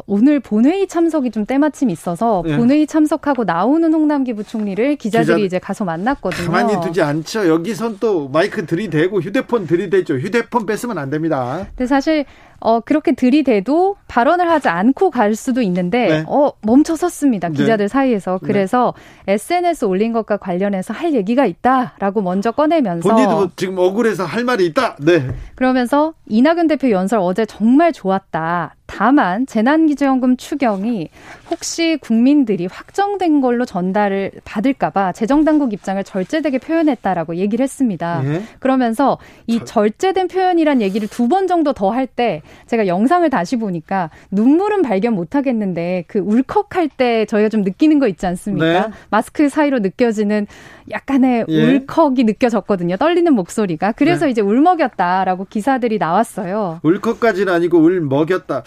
[0.06, 2.56] 오늘 본회의 참석이 좀 때마침 있어서 네.
[2.56, 6.50] 본회의 참석하고 나오는 홍남기 부총리를 기자들이 기자, 이제 가서 만났거든요.
[6.50, 7.48] 가만히 두지 않죠.
[7.48, 10.14] 여기선 또 마이크 들이대고 휴대폰 들이대죠.
[10.18, 11.66] 휴대폰 뺏으면 안 됩니다.
[11.76, 12.24] 근데 사실
[12.64, 16.24] 어, 그렇게 들이대도 발언을 하지 않고 갈 수도 있는데, 네.
[16.28, 17.48] 어, 멈춰 섰습니다.
[17.48, 17.54] 네.
[17.54, 17.88] 기자들 네.
[17.88, 18.38] 사이에서.
[18.42, 18.94] 그래서
[19.26, 19.34] 네.
[19.34, 23.08] SNS 올린 것과 관련해서 할 얘기가 있다라고 먼저 꺼내면서.
[23.08, 24.96] 본인도 지금 억울해서 할 말이 있다.
[25.00, 25.34] 네.
[25.56, 28.76] 그러면서 이낙연 대표 연설 어제 정말 좋았다.
[28.94, 31.08] 다만 재난기재원금 추경이
[31.50, 38.22] 혹시 국민들이 확정된 걸로 전달을 받을까봐 재정당국 입장을 절제되게 표현했다라고 얘기를 했습니다.
[38.24, 38.42] 예?
[38.58, 44.10] 그러면서 이 절제된 표현이란 얘기를 두 번 정도 더 할 때 제가 영상을 다시 보니까
[44.30, 48.88] 눈물은 발견 못하겠는데 그 울컥할 때 저희가 좀 느끼는 거 있지 않습니까?
[48.88, 48.92] 네.
[49.08, 50.46] 마스크 사이로 느껴지는
[50.90, 51.62] 약간의 예.
[51.64, 52.96] 울컥이 느껴졌거든요.
[52.96, 53.92] 떨리는 목소리가.
[53.92, 54.32] 그래서 네.
[54.32, 56.80] 이제 울먹였다라고 기사들이 나왔어요.
[56.82, 58.62] 울컥까지는 아니고 울먹였다.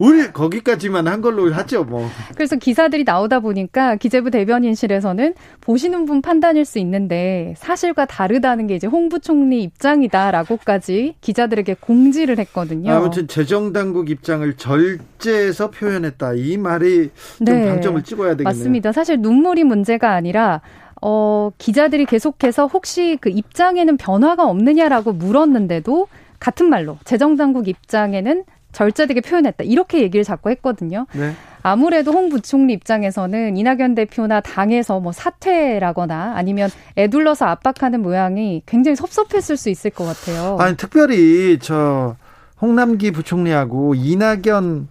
[0.00, 2.08] 울 거기까지만 한 걸로 하죠, 뭐.
[2.34, 8.86] 그래서 기사들이 나오다 보니까 기재부 대변인실에서는 보시는 분 판단일 수 있는데 사실과 다르다는 게 이제
[8.86, 12.90] 홍 부총리 입장이다라고까지 기자들에게 공지를 했거든요.
[12.92, 16.32] 아무튼 재정 당국 입장을 절제해서 표현했다.
[16.32, 18.44] 이 말이 좀 네, 방점을 찍어야 되겠네요.
[18.44, 18.92] 맞습니다.
[18.92, 20.62] 사실 눈물이 문제가 아니라
[21.02, 26.08] 어, 기자들이 계속해서 혹시 그 입장에는 변화가 없느냐라고 물었는데도
[26.38, 29.64] 같은 말로 재정당국 입장에는 절제되게 표현했다.
[29.64, 31.06] 이렇게 얘기를 자꾸 했거든요.
[31.12, 31.32] 네.
[31.62, 39.56] 아무래도 홍 부총리 입장에서는 이낙연 대표나 당에서 뭐 사퇴라거나 아니면 애둘러서 압박하는 모양이 굉장히 섭섭했을
[39.56, 40.56] 수 있을 것 같아요.
[40.58, 42.16] 아니 특별히 저
[42.60, 44.88] 홍남기 부총리하고 이낙연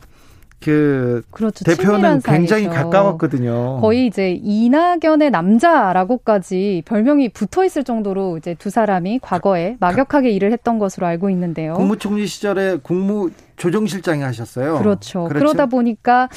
[0.59, 1.63] 그 그렇죠.
[1.63, 2.67] 대표는 굉장히.
[2.67, 3.79] 가까웠거든요.
[3.79, 10.79] 거의 이제 이낙연의 남자라고까지 별명이 붙어 있을 정도로 이제 두 사람이 과거에 막역하게 일을 했던
[10.79, 11.73] 것으로 알고 있는데요.
[11.73, 14.77] 국무총리 시절에 국무 조정실장이 하셨어요.
[14.79, 15.25] 그렇죠.
[15.25, 15.39] 그렇죠?
[15.39, 16.29] 그러다 보니까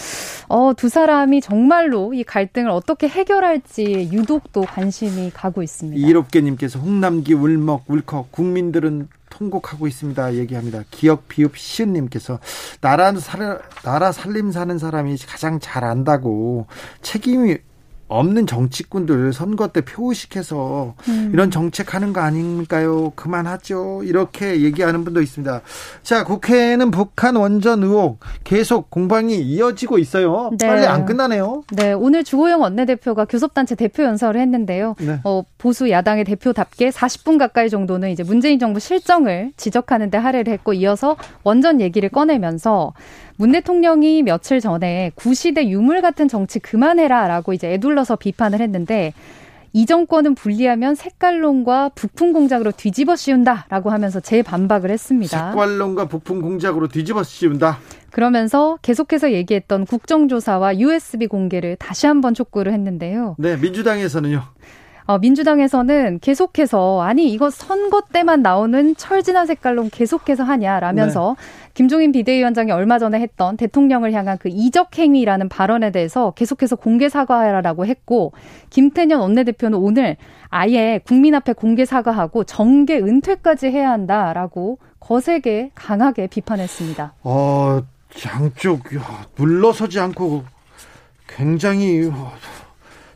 [0.49, 6.07] 어, 두 사람이 정말로 이 갈등을 어떻게 해결할지 유독 또 관심이 가고 있습니다.
[6.07, 10.35] 이롭게님께서 홍남기 울먹 울컥 국민들은 통곡하고 있습니다.
[10.35, 10.83] 얘기합니다.
[10.91, 12.39] 기억 비읍 시은님께서
[12.81, 16.67] 나라 살 나라 살림 사는 사람이 가장 잘 안다고
[17.01, 17.57] 책임이
[18.13, 21.31] 없는 정치꾼들 선거 때 표의식해서 음.
[21.33, 23.11] 이런 정책 하는 거 아닙니까요?
[23.17, 24.03] 그만하죠.
[24.05, 25.63] 이렇게 얘기하는 분도 있습니다.
[26.03, 30.51] 자, 국회는 북한 원전 의혹 계속 공방이 이어지고 있어요.
[30.59, 30.67] 네.
[30.67, 31.63] 빨리 안 끝나네요.
[31.73, 34.95] 네, 오늘 주호영 원내대표가 교섭단체 대표 연설을 했는데요.
[35.01, 35.21] 네.
[35.25, 41.17] 어, 보수 야당의 대표답게 40분 가까이 정도는 이제 문재인 정부 실정을 지적하는데 할애를 했고 이어서
[41.45, 42.93] 원전 얘기를 꺼내면서
[43.37, 49.13] 문 대통령이 며칠 전에 구시대 유물 같은 정치 그만해라라고 이제 애둘러서 비판을 했는데
[49.75, 55.53] 이 정권은 분리하면 색깔론과 부품 공작으로 뒤집어 씌운다라고 하면서 재반박을 했습니다.
[55.53, 57.79] 색깔론과 부품 공작으로 뒤집어 씌운다.
[58.11, 63.37] 그러면서 계속해서 얘기했던 국정조사와 USB 공개를 다시 한번 촉구를 했는데요.
[63.39, 64.43] 네, 민주당에서는요.
[65.05, 71.73] 어, 민주당에서는 계속해서 아니 이거 선거 때만 나오는 철진한 색깔론 계속해서 하냐라면서 네.
[71.75, 77.87] 김종인 비대위원장이 얼마 전에 했던 대통령을 향한 그 이적 행위라는 발언에 대해서 계속해서 공개 사과하라고
[77.87, 78.33] 했고
[78.71, 80.17] 김태년 원내대표는 오늘
[80.49, 87.15] 아예 국민 앞에 공개 사과하고 정계 은퇴까지 해야 한다라고 거세게 강하게 비판했습니다.
[87.25, 87.83] 어,
[88.27, 88.83] 양쪽
[89.37, 90.45] 물러서지 않고
[91.27, 92.11] 굉장히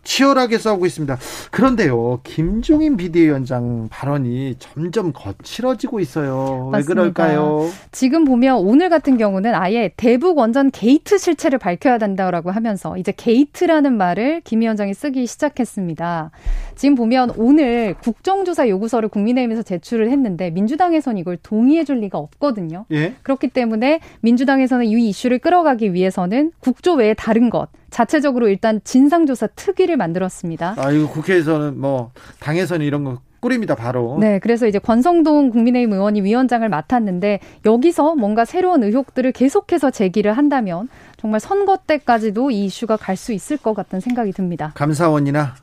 [0.07, 1.19] 치열하게 싸우고 있습니다.
[1.51, 6.71] 그런데요, 김종인 비대위원장 발언이 점점 거칠어지고 있어요.
[6.71, 6.79] 맞습니다.
[6.79, 7.69] 왜 그럴까요?
[7.91, 13.97] 지금 보면 오늘 같은 경우는 아예 대북 원전 게이트 실체를 밝혀야 된다고 하면서 이제 게이트라는
[13.97, 16.31] 말을 김 위원장이 쓰기 시작했습니다.
[16.77, 22.87] 지금 보면 오늘 국정조사 요구서를 국민의힘에서 제출을 했는데 민주당에서는 이걸 동의해 줄 리가 없거든요.
[22.93, 23.15] 예?
[23.23, 29.97] 그렇기 때문에 민주당에서는 이 이슈를 끌어가기 위해서는 국조 외에 다른 것 자체적으로 일단 진상조사 특위를
[29.97, 30.75] 만들었습니다.
[30.79, 34.17] 아, 이거 국회에서는 뭐 당에서는 이런 거 꿀입니다, 바로.
[34.19, 40.89] 네, 그래서 이제 권성동 국민의힘 의원이 위원장을 맡았는데 여기서 뭔가 새로운 의혹들을 계속해서 제기를 한다면
[41.17, 44.73] 정말 선거 때까지도 이 이슈가 갈 수 있을 것 같은 생각이 듭니다.
[44.75, 45.55] 감사원이나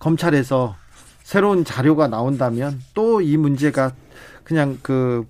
[0.00, 0.76] 검찰에서
[1.22, 3.92] 새로운 자료가 나온다면 또 이 문제가
[4.42, 5.24] 그냥 그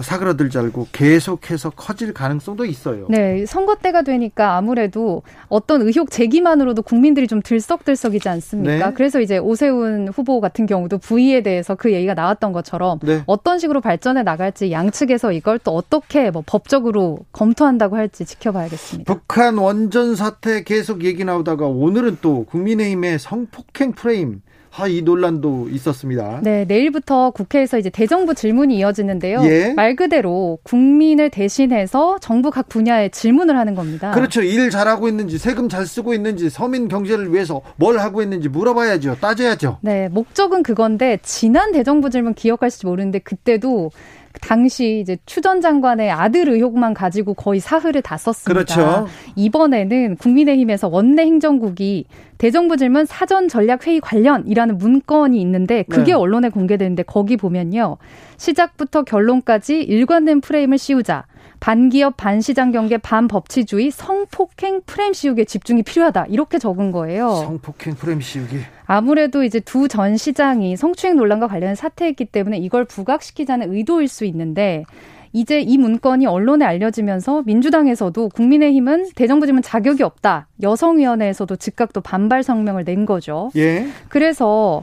[0.00, 3.06] 사그라들지 않고 계속해서 커질 가능성도 있어요.
[3.08, 8.88] 네, 선거 때가 되니까 아무래도 어떤 의혹 제기만으로도 국민들이 좀 들썩들썩이지 않습니까?
[8.88, 8.92] 네.
[8.94, 13.22] 그래서 이제 오세훈 후보 같은 경우도 부의에 대해서 그 얘기가 나왔던 것처럼 네.
[13.26, 19.12] 어떤 식으로 발전해 나갈지 양측에서 이걸 또 어떻게 뭐 법적으로 검토한다고 할지 지켜봐야겠습니다.
[19.12, 24.42] 북한 원전 사태 계속 얘기 나오다가 오늘은 또 국민의힘의 성폭행 프레임
[24.78, 26.40] 아, 이 논란도 있었습니다.
[26.42, 29.42] 네, 내일부터 국회에서 이제 대정부 질문이 이어지는데요.
[29.42, 29.72] 예.
[29.74, 34.12] 말 그대로 국민을 대신해서 정부 각 분야에 질문을 하는 겁니다.
[34.12, 34.40] 그렇죠.
[34.40, 39.16] 일 잘하고 있는지, 세금 잘 쓰고 있는지, 서민 경제를 위해서 뭘 하고 있는지 물어봐야죠.
[39.20, 39.78] 따져야죠.
[39.80, 43.90] 네, 목적은 그건데 지난 대정부 질문 기억하실지 모르는데 그때도
[44.40, 48.52] 당시 이제 추전 장관의 아들 의혹만 가지고 거의 사흘을 다 썼습니다.
[48.52, 49.06] 그렇죠.
[49.36, 52.06] 이번에는 국민의힘에서 원내 행정국이
[52.38, 56.12] 대정부 질문 사전 전략 회의 관련이라는 문건이 있는데 그게 네.
[56.12, 57.98] 언론에 공개되는데 거기 보면요.
[58.36, 61.24] 시작부터 결론까지 일관된 프레임을 씌우자.
[61.60, 67.34] 반기업 반시장 경계 반법치주의 성폭행 프레임 씌우기에 집중이 필요하다 이렇게 적은 거예요.
[67.34, 68.58] 성폭행 프레임 씌우기.
[68.86, 74.84] 아무래도 이제 두 전 시장이 성추행 논란과 관련 사태했기 때문에 이걸 부각시키자는 의도일 수 있는데
[75.32, 80.46] 이제 이 문건이 언론에 알려지면서 민주당에서도 국민의힘은 대정부 질문 자격이 없다.
[80.62, 83.50] 여성위원회에서도 즉각 또 반발 성명을 낸 거죠.
[83.56, 83.86] 예.
[84.08, 84.82] 그래서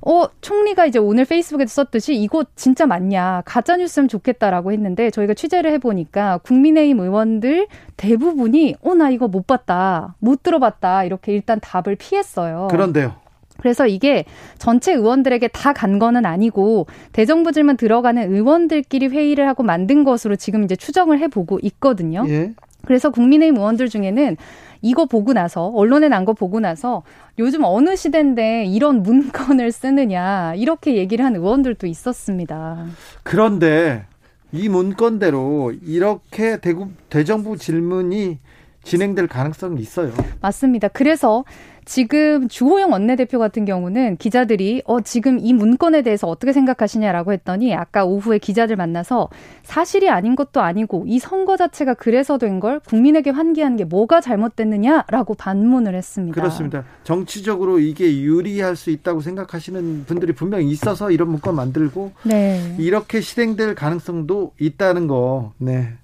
[0.00, 5.72] 어 총리가 이제 오늘 페이스북에도 썼듯이 이거 진짜 맞냐 가짜 뉴스면 좋겠다라고 했는데 저희가 취재를
[5.72, 12.68] 해보니까 국민의힘 의원들 대부분이 어 나 이거 못 봤다 못 들어봤다 이렇게 일단 답을 피했어요.
[12.70, 13.14] 그런데요.
[13.58, 14.24] 그래서 이게
[14.58, 20.64] 전체 의원들에게 다 간 거는 아니고 대정부 질문 들어가는 의원들끼리 회의를 하고 만든 것으로 지금
[20.64, 22.24] 이제 추정을 해보고 있거든요.
[22.28, 22.52] 예.
[22.86, 24.36] 그래서 국민의힘 의원들 중에는
[24.80, 27.02] 이거 보고 나서 언론에 난 거 보고 나서
[27.38, 32.86] 요즘 어느 시대인데 이런 문건을 쓰느냐 이렇게 얘기를 한 의원들도 있었습니다.
[33.24, 34.04] 그런데
[34.52, 38.38] 이 문건대로 이렇게 대구 대정부 질문이
[38.84, 40.12] 진행될 가능성이 있어요.
[40.40, 40.88] 맞습니다.
[40.88, 41.44] 그래서
[41.88, 48.04] 지금 주호영 원내대표 같은 경우는 기자들이 어 지금 이 문건에 대해서 어떻게 생각하시냐라고 했더니 아까
[48.04, 49.30] 오후에 기자들 만나서
[49.62, 55.34] 사실이 아닌 것도 아니고 이 선거 자체가 그래서 된 걸 국민에게 환기한 게 뭐가 잘못됐느냐라고
[55.34, 56.34] 반문을 했습니다.
[56.34, 56.84] 그렇습니다.
[57.04, 62.74] 정치적으로 이게 유리할 수 있다고 생각하시는 분들이 분명히 있어서 이런 문건 만들고 네.
[62.78, 65.52] 이렇게 실행될 가능성도 있다는 거.
[65.58, 65.94] 네.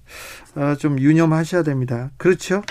[0.55, 2.11] 어, 좀 유념하셔야 됩니다.
[2.15, 2.61] 그렇죠?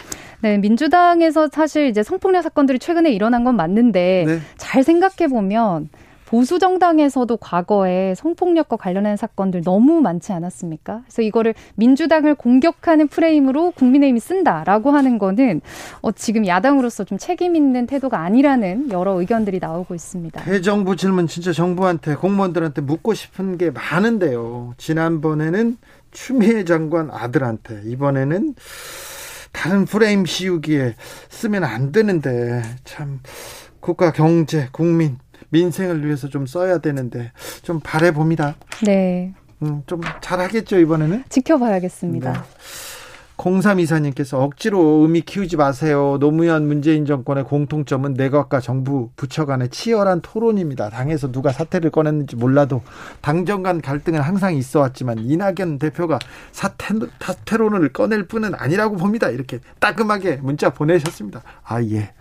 [0.45, 4.41] 네, 민주당에서 사실 이제 성폭력 사건들이 최근에 일어난 건 맞는데 네.
[4.59, 5.89] 잘 생각해 보면
[6.27, 11.01] 보수 정당에서도 과거에 성폭력과 관련한 사건들 너무 많지 않았습니까?
[11.05, 15.63] 그래서 이거를 민주당을 공격하는 프레임으로 국민의힘이 쓴다라고 하는 거는
[16.03, 20.45] 어, 지금 야당으로서 좀 책임 있는 태도가 아니라는 여러 의견들이 나오고 있습니다.
[20.45, 24.75] 대정부 질문 진짜 정부한테 공무원들한테 묻고 싶은 게 많은데요.
[24.77, 25.79] 지난번에는
[26.11, 28.55] 추미애 장관 아들한테 이번에는
[29.65, 30.95] 다른 프레임 씌우기에
[31.31, 33.21] 쓰면 안 되는데 참
[33.81, 35.17] 국가 경제 국민
[35.49, 38.57] 민생을 위해서 좀 써야 되는데 좀 바래 봅니다.
[38.85, 39.33] 네.
[39.63, 41.25] 음, 좀 잘하겠죠 이번에는.
[41.31, 42.33] 지켜봐야겠습니다.
[42.35, 42.39] 네.
[43.37, 46.19] 0324님께서 억지로 의미 키우지 마세요.
[46.21, 50.91] 노무현 문재인 정권의 공통점은 내각과 정부 부처 간의 치열한 토론입니다.
[50.91, 52.83] 당에서 누가 사태를 꺼냈는지 몰라도
[53.21, 56.19] 당정 간 갈등은 항상 있어 왔지만 이낙연 대표가
[56.53, 59.29] 사태, 사태론을 꺼낼 뿐은 아니라고 봅니다.
[59.29, 61.43] 이렇게 따끔하게 문자 보내셨습니다.
[61.65, 62.13] 아, 예.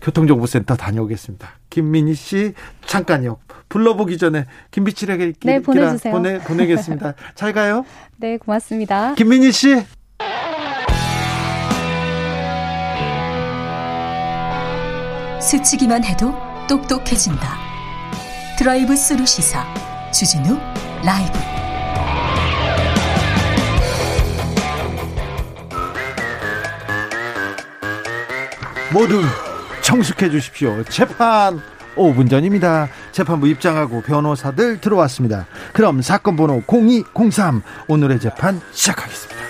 [0.00, 1.48] 교통정보센터 다녀오겠습니다.
[1.70, 2.54] 김민희 씨,
[2.86, 3.38] 잠깐요.
[3.68, 6.12] 불러보기 전에 김비칠에게 네, 보내주세요.
[6.12, 7.14] 보내, 보내겠습니다.
[7.34, 7.84] 잘 가요.
[8.18, 9.14] 네, 고맙습니다.
[9.14, 9.82] 김민희 씨.
[15.40, 16.34] 스치기만 해도
[16.68, 17.58] 똑똑해진다.
[18.58, 19.66] 드라이브 스루 시사
[20.10, 20.58] 주진우
[21.04, 21.38] 라이브.
[28.92, 29.22] 모두
[29.82, 30.84] 정숙해 주십시오.
[30.84, 31.60] 재판
[31.96, 32.88] 5분 전입니다.
[33.10, 35.46] 재판부 입장하고 변호사들 들어왔습니다.
[35.72, 39.41] 그럼 사건 번호 0203 오늘의 재판 시작하겠습니다.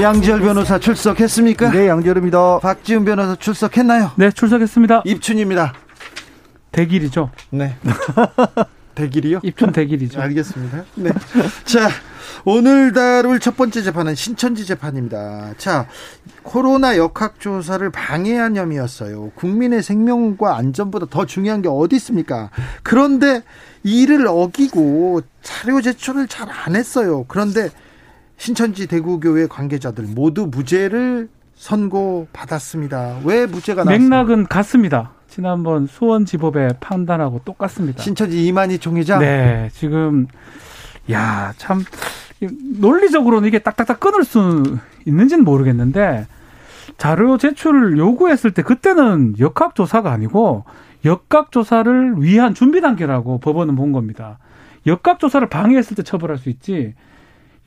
[0.00, 1.70] 양지열 변호사 출석했습니까?
[1.72, 2.58] 네, 양지열입니다.
[2.60, 4.12] 박지훈 변호사 출석했나요?
[4.16, 5.02] 네, 출석했습니다.
[5.04, 5.72] 입춘입니다.
[6.72, 7.30] 대길이죠.
[7.50, 7.76] 네.
[8.94, 9.40] 대길이요?
[9.42, 10.20] 입춘 대길이죠.
[10.20, 10.84] 알겠습니다.
[10.96, 11.10] 네.
[11.64, 11.88] 자,
[12.44, 15.54] 오늘 다룰 첫 번째 재판은 신천지 재판입니다.
[15.56, 15.86] 자,
[16.42, 19.30] 코로나 역학조사를 방해한 혐의였어요.
[19.36, 22.50] 국민의 생명과 안전보다 더 중요한 게 어디 있습니까?
[22.82, 23.42] 그런데
[23.84, 27.24] 이를 어기고 자료 제출을 잘 안 했어요.
[27.28, 27.70] 그런데
[28.38, 33.18] 신천지 대구교회 관계자들 모두 무죄를 선고받았습니다.
[33.24, 34.16] 왜 무죄가 나왔습니까?
[34.16, 35.10] 맥락은 같습니다.
[35.28, 38.02] 지난번 수원지법의 판단하고 똑같습니다.
[38.02, 39.18] 신천지 이만희 총회장?
[39.20, 40.26] 네, 지금
[41.10, 41.84] 야 참
[42.78, 44.62] 논리적으로는 이게 딱딱딱 끊을 수
[45.04, 46.28] 있는지는 모르겠는데
[46.96, 50.64] 자료 제출을 요구했을 때 그때는 역학조사가 아니고
[51.04, 54.38] 역학조사를 위한 준비 단계라고 법원은 본 겁니다.
[54.86, 56.94] 역학조사를 방해했을 때 처벌할 수 있지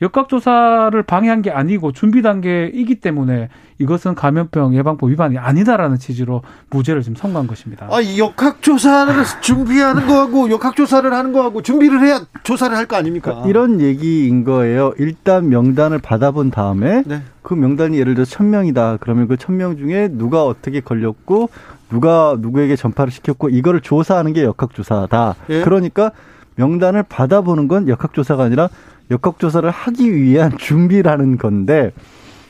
[0.02, 7.16] 역학조사를 방해한 게 아니고 준비 단계이기 때문에 이것은 감염병 예방법 위반이 아니다라는 취지로 무죄를 지금
[7.16, 7.86] 선고한 것입니다.
[7.90, 13.30] 아, 역학조사를 준비하는 거하고 역학조사를 하는 거하고 준비를 해야 조사를 할 거 아닙니까?
[13.30, 14.92] 그러니까 이런 얘기인 거예요.
[14.98, 17.22] 일단 명단을 받아본 다음에 네.
[17.42, 21.48] 그 명단이 예를 들어 천명이다 그러면 그 천 명 중에 누가 어떻게 걸렸고
[21.90, 25.34] 누가 누구에게 전파를 시켰고 이거를 조사하는 게 역학조사다.
[25.50, 25.60] 예?
[25.62, 26.10] 그러니까
[26.56, 28.68] 명단을 받아보는 건 역학조사가 아니라
[29.10, 31.92] 역학조사를 하기 위한 준비라는 건데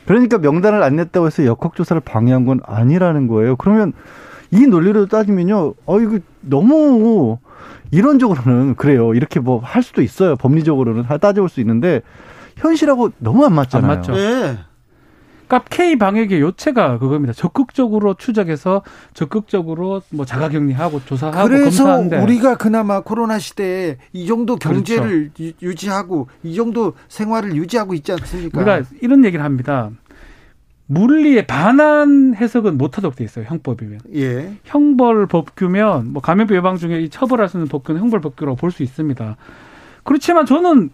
[0.05, 3.55] 그러니까 명단을 안 냈다고 해서 역학조사를 방해한 건 아니라는 거예요.
[3.55, 3.93] 그러면
[4.51, 5.73] 이 논리로 따지면요.
[5.85, 7.37] 어, 이거 너무
[7.91, 9.13] 이론적으로는 그래요.
[9.13, 10.35] 이렇게 뭐 할 수도 있어요.
[10.35, 12.01] 법리적으로는 따져볼 수 있는데
[12.57, 13.91] 현실하고 너무 안 맞잖아요.
[13.91, 14.13] 안 맞죠.
[14.13, 14.57] 네.
[15.53, 17.33] 그러니까 K 방역의 요체가 그겁니다.
[17.33, 18.81] 적극적으로 추적해서
[19.13, 25.55] 적극적으로 뭐 자가격리하고 조사하고 그래서 검사하는데 우리가 그나마 코로나 시대에 이 정도 경제를 그렇죠.
[25.61, 28.57] 유지하고 이 정도 생활을 유지하고 있지 않습니까?
[28.59, 29.91] 우리가 이런 얘기를 합니다.
[30.87, 33.45] 물리에 반한 해석은 못하도록 돼 있어요.
[33.47, 33.99] 형법이면.
[34.15, 34.53] 예.
[34.65, 38.83] 형벌 법규면 뭐 감염병 예방 중에 이 처벌할 수 있는 법규는 형벌 법규라고 볼 수
[38.83, 39.37] 있습니다.
[40.03, 40.89] 그렇지만 저는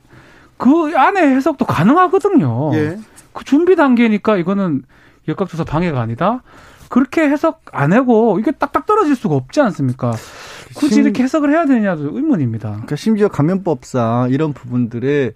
[0.58, 2.72] 그 안에 해석도 가능하거든요.
[2.76, 2.98] 예.
[3.39, 4.84] 그 준비 단계니까 이거는
[5.30, 6.43] 역학조사 방해가 아니다.
[6.89, 10.12] 그렇게 해석 안 하고 이게 딱딱 떨어질 수가 없지 않습니까?
[10.75, 12.69] 굳이 심, 이렇게 해석을 해야 되냐도 의문입니다.
[12.71, 15.32] 그러니까 심지어 감염법상 이런 부분들에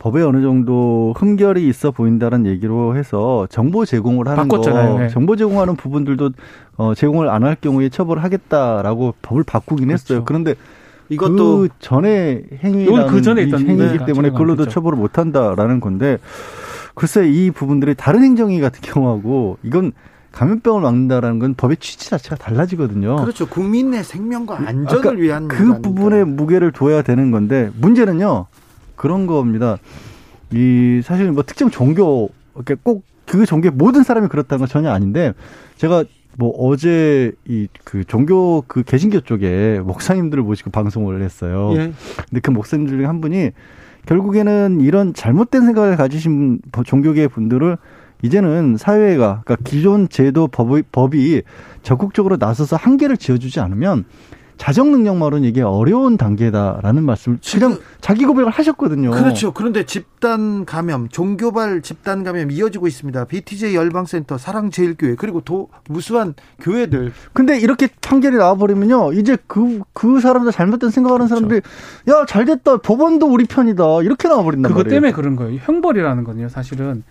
[0.00, 4.92] 법에 어느 정도 흠결이 있어 보인다는 얘기로 해서 정보 제공을 하는 바꿨잖아요.
[4.94, 5.08] 거, 네.
[5.08, 6.30] 정보 제공하는 부분들도
[6.76, 10.14] 어, 제공을 안 할 경우에 처벌하겠다라고 법을 바꾸긴 그렇죠.
[10.14, 10.24] 했어요.
[10.24, 10.54] 그런데
[11.08, 16.18] 이것도 그 전에 행위라는 그 전에 있던 행위이기 때문에 그걸로도 처벌을 못 한다라는 건데
[16.94, 19.92] 글쎄 이 부분들이 다른 행정위 같은 경우하고 이건
[20.32, 23.16] 감염병을 막는다라는 건 법의 취지 자체가 달라지거든요.
[23.16, 23.46] 그렇죠.
[23.48, 28.46] 국민의 생명과 안전을 위한 그 부분에 무게를 둬야 되는 건데 문제는요.
[28.96, 29.78] 그런 겁니다.
[30.52, 35.32] 이 사실 뭐 특정 종교 이렇게 꼭 그 종교의 모든 사람이 그렇다는 건 전혀 아닌데
[35.76, 36.04] 제가
[36.36, 41.70] 뭐 어제 이 그 종교 그 개신교 쪽에 목사님들을 모시고 방송을 했어요.
[41.74, 41.92] 예.
[42.28, 43.50] 근데 그 목사님들 중에 한 분이
[44.06, 47.78] 결국에는 이런 잘못된 생각을 가지신 종교계 분들을
[48.22, 51.42] 이제는 사회가 그러니까 기존 제도 법이, 법이
[51.82, 54.04] 적극적으로 나서서 한계를 지어주지 않으면
[54.56, 59.10] 자정 능력만으로는 이게 어려운 단계다라는 말씀을 그냥 자기 고백을 하셨거든요.
[59.10, 59.52] 그렇죠.
[59.52, 63.24] 그런데 집단 감염, 종교발 집단 감염 이어지고 있습니다.
[63.24, 67.12] BTJ 열방센터, 사랑제일교회 그리고 도 무수한 교회들.
[67.32, 72.20] 근데 이렇게 판결이 나와버리면요, 이제 그그 그 사람들 잘못된 생각하는 사람들이 그렇죠.
[72.20, 74.68] 야 잘됐다, 법원도 우리 편이다 이렇게 나와버린다.
[74.68, 75.58] 그것 때문에 그런 거예요.
[75.62, 77.02] 형벌이라는 건요, 사실은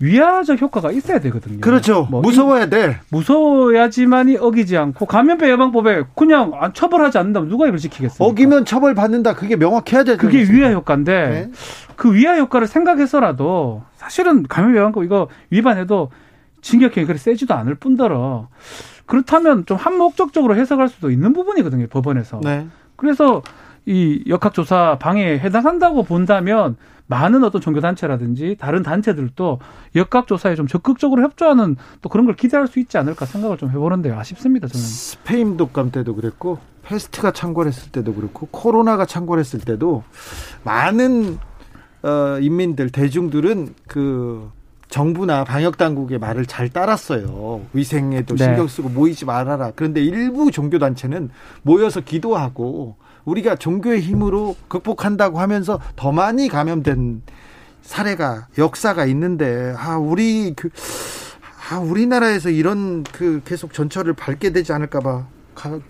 [0.00, 1.60] 위화적 효과가 있어야 되거든요.
[1.60, 2.06] 그렇죠.
[2.10, 2.98] 뭐 무서워야 돼.
[3.10, 8.28] 무서워야지만이 어기지 않고 감염병 예방법에 그냥 처벌하지 않는다면 누가 이걸 지키겠어요?
[8.28, 9.34] 어기면 처벌 받는다.
[9.34, 10.16] 그게 명확해야 돼.
[10.16, 11.50] 그게 위화 효과인데 네.
[11.96, 16.10] 그 위화 효과를 생각해서라도 사실은 감염 예방법 이거 위반해도
[16.62, 18.48] 징역형이 그리 세지도 않을 뿐더러
[19.06, 21.86] 그렇다면 좀 한목적적으로 해석할 수도 있는 부분이거든요.
[21.88, 22.40] 법원에서.
[22.42, 22.66] 네.
[22.96, 23.42] 그래서
[23.86, 26.76] 이 역학조사 방해에 해당한다고 본다면
[27.06, 29.58] 많은 어떤 종교단체라든지 다른 단체들도
[29.94, 34.68] 역학조사에 좀 적극적으로 협조하는 또 그런 걸 기대할 수 있지 않을까 생각을 좀 해보는데 아쉽습니다,
[34.68, 34.84] 저는.
[34.84, 40.02] 스페인 독감 때도 그랬고, 패스트가 창궐했을 때도 그렇고, 코로나가 창궐했을 때도
[40.64, 41.38] 많은
[42.02, 44.50] 어, 인민들, 대중들은 그
[44.90, 47.62] 정부나 방역 당국의 말을 잘 따랐어요.
[47.72, 48.44] 위생에도 네.
[48.44, 49.72] 신경 쓰고 모이지 말아라.
[49.74, 51.30] 그런데 일부 종교 단체는
[51.62, 57.22] 모여서 기도하고 우리가 종교의 힘으로 극복한다고 하면서 더 많이 감염된
[57.82, 60.70] 사례가 역사가 있는데 아 우리 그
[61.70, 65.26] 아, 우리나라에서 이런 그 계속 전철을 밟게 되지 않을까봐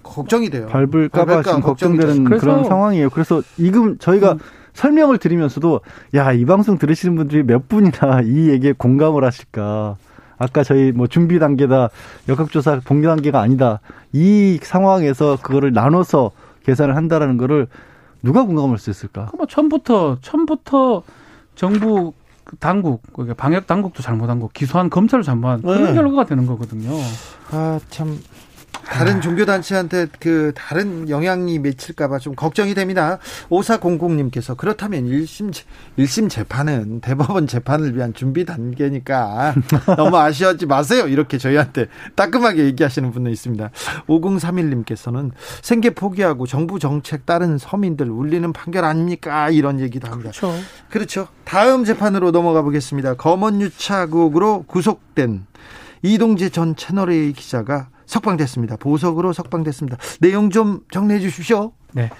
[0.02, 0.66] 걱정이 돼요.
[0.68, 3.10] 밟을까봐 지금 걱정되는 그런 상황이에요.
[3.10, 4.38] 그래서 지금 저희가 음.
[4.74, 5.80] 설명을 드리면서도
[6.14, 9.96] 야 이 방송 들으시는 분들이 몇 분이나 이 얘기에 공감을 하실까.
[10.36, 11.90] 아까 저희 뭐 준비 단계다
[12.28, 13.78] 역학조사 본계 단계가 아니다
[14.12, 16.32] 이 상황에서 그거를 나눠서
[16.64, 17.68] 계산을 한다라는 거를
[18.22, 19.30] 누가 공감할 수 있을까?
[19.36, 21.02] 뭐 처음부터 처음부터
[21.54, 22.12] 정부
[22.58, 25.94] 당국 그러니까 방역 당국도 잘못한 거 기소한 검찰을 잘못한 그런 네.
[25.94, 26.90] 결과가 되는 거거든요.
[27.52, 28.18] 아 참
[28.86, 33.18] 다른 종교 단체한테 그 다른 영향이 미칠까봐 좀 걱정이 됩니다.
[33.48, 35.52] 오사공공님께서 그렇다면 1심,
[35.98, 39.54] 1심 재판은 대법원 재판을 위한 준비 단계니까
[39.96, 41.06] 너무 아쉬워하지 마세요.
[41.08, 43.70] 이렇게 저희한테 따끔하게 얘기하시는 분도 있습니다.
[44.08, 45.30] 5031님께서는
[45.62, 49.50] 생계 포기하고 정부 정책 따른 서민들 울리는 판결 아닙니까?
[49.50, 50.30] 이런 얘기도 합니다.
[50.30, 50.54] 그렇죠.
[50.90, 51.28] 그렇죠.
[51.44, 53.14] 다음 재판으로 넘어가 보겠습니다.
[53.14, 55.46] 검언유착으로 구속된
[56.02, 58.76] 이동재 전 채널A 기자가 석방됐습니다.
[58.76, 59.96] 보석으로 석방됐습니다.
[60.20, 61.72] 내용 좀 정리해 주십시오.
[61.92, 62.10] 네.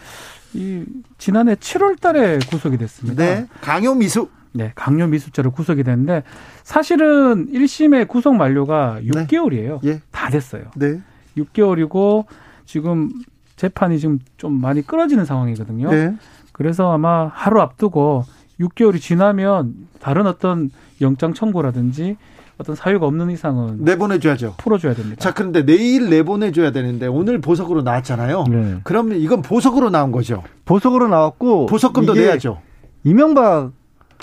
[0.55, 0.85] 이
[1.19, 3.25] 지난해 7월 달에 구속이 됐습니다.
[3.25, 3.47] 네.
[3.61, 4.29] 강요 미수.
[4.53, 6.23] 네, 강요 미수죄로 구속이 됐는데
[6.63, 9.81] 사실은 1심의 구속 만료가 6개월이에요.
[9.83, 9.91] 네.
[9.91, 10.01] 예.
[10.13, 10.67] 다 됐어요.
[10.77, 11.03] 네.
[11.37, 12.27] 6개월이고
[12.65, 13.11] 지금
[13.57, 15.91] 재판이 지금 좀 많이 끌어지는 상황이거든요.
[15.91, 16.17] 네.
[16.53, 18.25] 그래서 아마 하루 앞두고
[18.61, 20.71] 6개월이 지나면 다른 어떤
[21.01, 22.17] 영장 청구라든지
[22.59, 24.55] 어떤 사유가 없는 이상은 내보내줘야죠.
[24.59, 25.17] 풀어줘야 됩니다.
[25.21, 28.45] 자, 그런데 내일 내보내줘야 되는데 오늘 보석으로 나왔잖아요.
[28.49, 28.77] 네.
[28.85, 30.43] 그러면 이건 보석으로 나온 거죠.
[30.65, 32.61] 보석으로 나왔고 보석금도 내야죠.
[33.03, 33.73] 이명박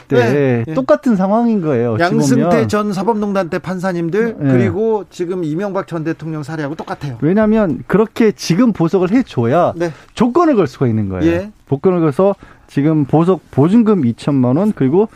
[0.08, 0.74] 때 네.
[0.74, 1.98] 똑같은 상황인 거예요.
[2.00, 4.52] 양승태 전 사법농단 때 판사님들 네.
[4.52, 7.18] 그리고 지금 이명박 전 대통령 사례하고 똑같아요.
[7.22, 9.92] 왜냐하면 그렇게 지금 보석을 해줘야 네.
[10.14, 11.32] 조건을 걸 수가 있는 거예요.
[11.32, 11.52] 예.
[11.70, 12.36] 조건을 걸서
[12.68, 15.10] 지금 보석 보증금 2천만 원 그리고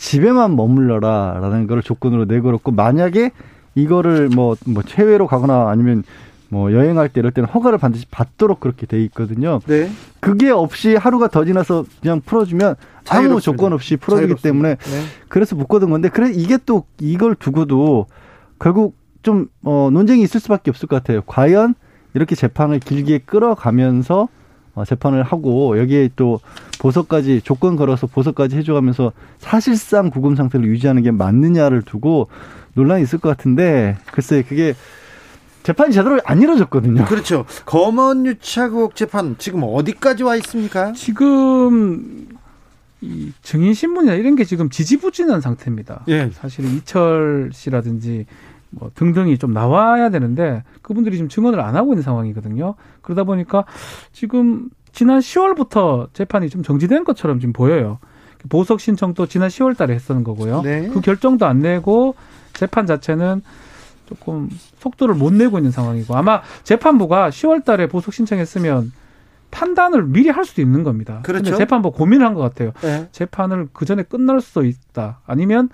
[0.00, 3.32] 집에만 머물러라라는 걸 조건으로 내걸었고 만약에
[3.74, 6.04] 이거를 뭐, 뭐 해외로 가거나 아니면
[6.48, 9.60] 뭐 여행할 때 이럴 때는 허가를 반드시 받도록 그렇게 돼 있거든요.
[9.66, 9.90] 네.
[10.18, 12.76] 그게 없이 하루가 더 지나서 그냥 풀어주면
[13.10, 15.02] 아무 조건 없이 풀어주기 때문에 네.
[15.28, 18.06] 그래서 묶어둔 건데 그래 이게 또 이걸 두고도
[18.58, 21.20] 결국 좀 어, 논쟁이 있을 수밖에 없을 것 같아요.
[21.26, 21.74] 과연
[22.14, 24.28] 이렇게 재판을 길게 끌어가면서 어,
[24.84, 26.40] 재판을 하고 여기에 또
[26.80, 32.28] 보석까지 조건 걸어서 보석까지 해줘가면서 사실상 구금 상태를 유지하는 게 맞느냐를 두고
[32.74, 34.74] 논란이 있을 것 같은데 글쎄 그게
[35.62, 37.04] 재판이 제대로 안 이루어졌거든요.
[37.04, 37.44] 그렇죠.
[37.66, 40.92] 검언 유착 의혹 재판 지금 어디까지 와 있습니까?
[40.92, 42.28] 지금
[43.02, 46.04] 이 증인 신문이나 이런 게 지금 지지부진한 상태입니다.
[46.08, 46.30] 예.
[46.32, 48.26] 사실은 이철 씨라든지
[48.70, 52.74] 뭐 등등이 좀 나와야 되는데 그분들이 지금 증언을 안 하고 있는 상황이거든요.
[53.02, 53.64] 그러다 보니까
[54.12, 57.98] 지금 지난 10월부터 재판이 좀 정지된 것처럼 지금 보여요.
[58.48, 60.62] 보석 신청도 지난 10월 달에 했었는 거고요.
[60.62, 60.88] 네.
[60.88, 62.14] 그 결정도 안 내고
[62.54, 63.42] 재판 자체는
[64.06, 64.48] 조금
[64.78, 68.92] 속도를 못 내고 있는 상황이고 아마 재판부가 10월 달에 보석 신청했으면
[69.50, 71.20] 판단을 미리 할 수도 있는 겁니다.
[71.22, 71.56] 그렇죠.
[71.56, 72.72] 재판부 고민을 한 것 같아요.
[72.82, 73.08] 네.
[73.12, 75.20] 재판을 그 전에 끝날 수도 있다.
[75.26, 75.68] 아니면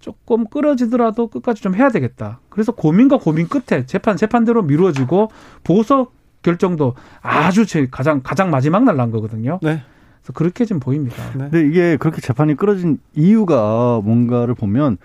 [0.00, 2.40] 조금 끌어지더라도 끝까지 좀 해야 되겠다.
[2.48, 5.30] 그래서 고민과 고민 끝에 재판 재판대로 미루어지고
[5.62, 9.58] 보석 결정도 아주 제 가장 가장 마지막 날 난 거거든요.
[9.62, 9.82] 네.
[10.22, 11.16] 그래서 그렇게 좀 보입니다.
[11.34, 11.48] 네.
[11.50, 14.96] 근데 이게 그렇게 재판이 끌어진 이유가 뭔가를 보면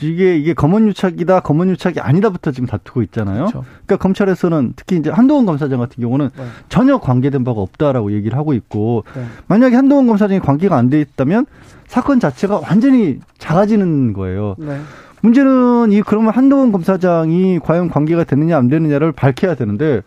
[0.00, 3.46] 이게 이게 검언 유착이다, 검언 유착이 아니다부터 지금 다투고 있잖아요.
[3.46, 3.64] 그렇죠.
[3.86, 6.44] 그러니까 검찰에서는 특히 이제 한동훈 검사장 같은 경우는 네.
[6.68, 9.24] 전혀 관계된 바가 없다라고 얘기를 하고 있고 네.
[9.46, 11.44] 만약에 한동훈 검사장이 관계가 안 돼 있다면
[11.86, 14.54] 사건 자체가 완전히 작아지는 거예요.
[14.58, 14.78] 네.
[15.20, 20.02] 문제는 이 그러면 한동훈 검사장이 과연 관계가 되느냐 안 되느냐를 밝혀야 되는데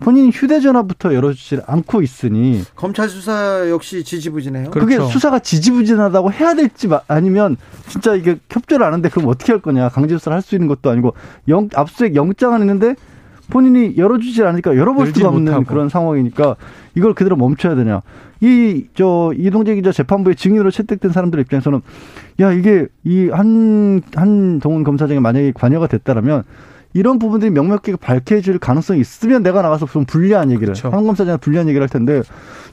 [0.00, 4.70] 본인 휴대전화부터 열어주지 않고 있으니 검찰 수사 역시 지지부진해요.
[4.70, 5.10] 그게 그렇죠.
[5.12, 7.56] 수사가 지지부진하다고 해야 될지 아니면
[7.88, 10.90] 진짜 이게 협조를 안 하는데 그럼 어떻게 할 거냐 강제 수사를 할 수 있는 것도
[10.90, 11.14] 아니고
[11.48, 12.96] 영 압수수색 영장은 있는데
[13.50, 15.64] 본인이 열어주지 않으니까 열어볼 수가 없는 못하고.
[15.64, 16.56] 그런 상황이니까
[16.94, 18.00] 이걸 그대로 멈춰야 되냐.
[18.40, 21.80] 이, 저, 이동재 기자 재판부의 증인으로 채택된 사람들 입장에서는
[22.40, 26.44] 야, 이게 이 한, 한동훈 검사장이 만약에 관여가 됐다라면
[26.94, 30.90] 이런 부분들이 명확하게 밝혀질 가능성이 있으면 내가 나가서 좀 불리한 얘기를 그렇죠.
[30.90, 32.22] 한 검사장한테 불리한 얘기를 할 텐데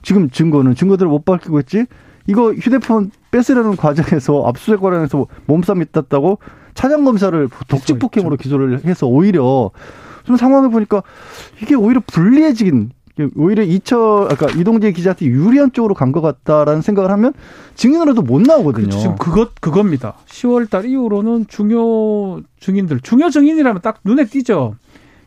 [0.04, 1.86] 지금 증거는 증거들을 못 밝히고 있지
[2.28, 6.38] 이거 휴대폰 뺏으려는 과정에서 압수수색 관련해서 몸싸움이 있었다고
[6.76, 9.72] 차장 검사를 독직 폭행으로 기소를 해서 오히려
[10.24, 11.02] 좀 상황을 보니까
[11.62, 12.92] 이게 오히려 불리해지긴
[13.36, 17.34] 오히려 이처 아까 이동재 기자한테 유리한 쪽으로 간 것 같다라는 생각을 하면
[17.76, 18.88] 증인으로도 못 나오거든요.
[18.88, 19.00] 그렇죠.
[19.00, 20.16] 지금 그것 그겁니다.
[20.28, 24.76] 10월 달 이후로는 중요 증인들 중요 증인이라면 딱 눈에 띄죠.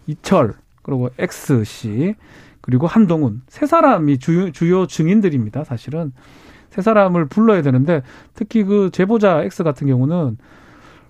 [0.07, 2.14] 이철 그리고 X 씨
[2.61, 5.64] 그리고 한동훈 세 사람이 주요, 주요 증인들입니다.
[5.64, 6.12] 사실은
[6.70, 8.03] 세 사람을 불러야 되는데
[8.34, 10.38] 특히 그 제보자 X 같은 경우는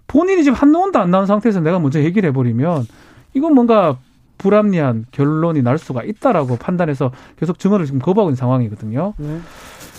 [0.07, 2.87] 본인이 지금 한동훈도 안 나온 상태에서 내가 먼저 얘기를 해버리면
[3.35, 3.99] 이건 뭔가
[4.39, 9.15] 불합리한 결론이 날 수가 있다라고 판단해서 계속 증언을 지금 거부하고 있는 상황이거든요.
[9.17, 9.41] 네.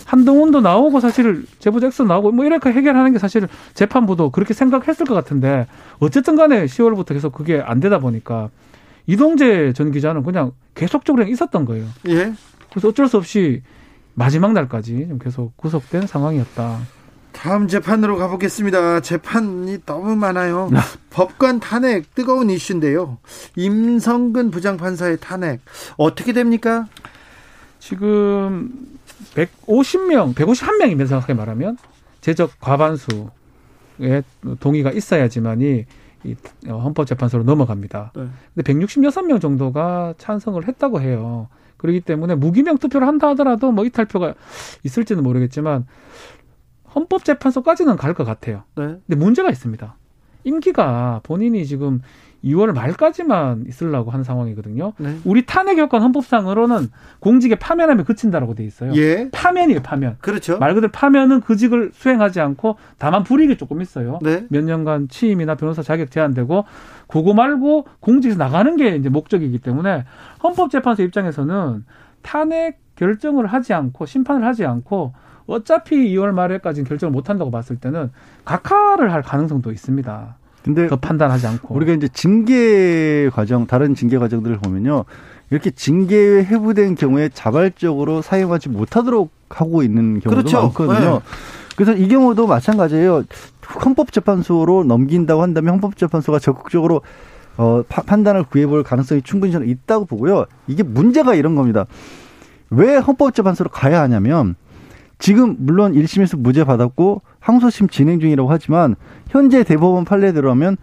[0.05, 5.15] 한동훈도 나오고 사실 제보자 X 나오고 뭐 이렇게 해결하는 게 사실 재판부도 그렇게 생각했을 것
[5.15, 5.67] 같은데
[5.99, 8.49] 어쨌든 간에 10월부터 계속 그게 안 되다 보니까
[9.07, 11.85] 이동재 전 기자는 그냥 계속적으로 있었던 거예요.
[12.07, 12.33] 예.
[12.69, 13.61] 그래서 어쩔 수 없이
[14.13, 16.79] 마지막 날까지 좀 계속 구속된 상황이었다.
[17.35, 19.01] 다음 재판으로 가보겠습니다.
[19.01, 20.69] 재판이 너무 많아요.
[20.71, 20.79] 네.
[21.09, 23.17] 법관 탄핵 뜨거운 이슈인데요.
[23.55, 25.59] 임성근 부장판사의 탄핵
[25.97, 26.87] 어떻게 됩니까?
[27.79, 28.71] 지금
[29.35, 31.77] 150명, 151명이면 정확하게 말하면
[32.21, 34.23] 제적 과반수의
[34.59, 35.85] 동의가 있어야지만이
[36.23, 36.35] 이
[36.67, 38.13] 헌법재판소로 넘어갑니다.
[38.15, 38.27] 네.
[38.55, 41.49] 근데 166명 정도가 찬성을 했다고 해요.
[41.77, 44.33] 그렇기 때문에 무기명 투표를 한다 하더라도 뭐 이탈표가
[44.83, 45.85] 있을지는 모르겠지만
[46.95, 48.63] 헌법재판소까지는 갈 것 같아요.
[48.75, 48.97] 네.
[49.05, 49.95] 근데 문제가 있습니다.
[50.45, 52.01] 임기가 본인이 지금
[52.45, 54.93] 2월 말까지만 있으려고 하는 상황이거든요.
[54.97, 55.17] 네.
[55.25, 56.89] 우리 탄핵 여건 헌법상으로는
[57.19, 58.93] 공직에 파면하면 그친다라고 돼 있어요.
[58.95, 59.29] 예.
[59.31, 60.17] 파면이에요, 파면.
[60.21, 60.59] 그렇죠.
[60.59, 64.19] 말 그대로 파면은 그 직을 수행하지 않고 다만 불이익이 조금 있어요.
[64.21, 64.45] 네.
[64.49, 66.65] 몇 년간 취임이나 변호사 자격 제한되고
[67.07, 70.05] 그거 말고 공직에서 나가는 게 이제 목적이기 때문에
[70.43, 71.83] 헌법재판소 입장에서는
[72.21, 75.13] 탄핵 결정을 하지 않고 심판을 하지 않고
[75.47, 78.11] 어차피 2월 말에까지는 결정을 못 한다고 봤을 때는
[78.45, 80.35] 각하를 할 가능성도 있습니다.
[80.63, 85.05] 근데 더 판단하지 않고 우리가 이제 징계 과정 다른 징계 과정들을 보면요.
[85.51, 90.61] 이렇게 징계에 해부된 경우에 자발적으로 사용하지 못하도록 하고 있는 경우도 그렇죠.
[90.63, 91.13] 많거든요.
[91.13, 91.19] 네.
[91.75, 93.23] 그래서 이 경우도 마찬가지예요.
[93.85, 97.01] 헌법재판소로 넘긴다고 한다면 헌법재판소가 적극적으로
[97.57, 100.45] 어, 파, 판단을 구해볼 가능성이 충분히 저는 있다고 보고요.
[100.67, 101.85] 이게 문제가 이런 겁니다.
[102.69, 104.55] 왜 헌법재판소로 가야 하냐면
[105.19, 108.95] 지금 물론 1심에서 무죄 받았고 항소심 진행 중이라고 하지만
[109.29, 110.77] 현재 대법원 판례대로 하면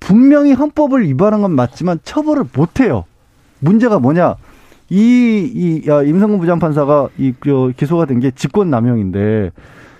[0.00, 3.04] 분명히 헌법을 위반한 건 맞지만 처벌을 못 해요.
[3.60, 4.36] 문제가 뭐냐?
[4.90, 9.50] 이, 이, 야, 임성근 부장판사가 이, 그, 기소가 된 게 직권남용인데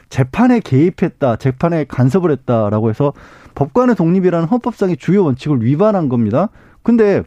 [0.09, 3.13] 재판에 개입했다, 재판에 간섭을 했다라고 해서
[3.55, 6.49] 법관의 독립이라는 헌법상의 주요 원칙을 위반한 겁니다.
[6.83, 7.23] 근데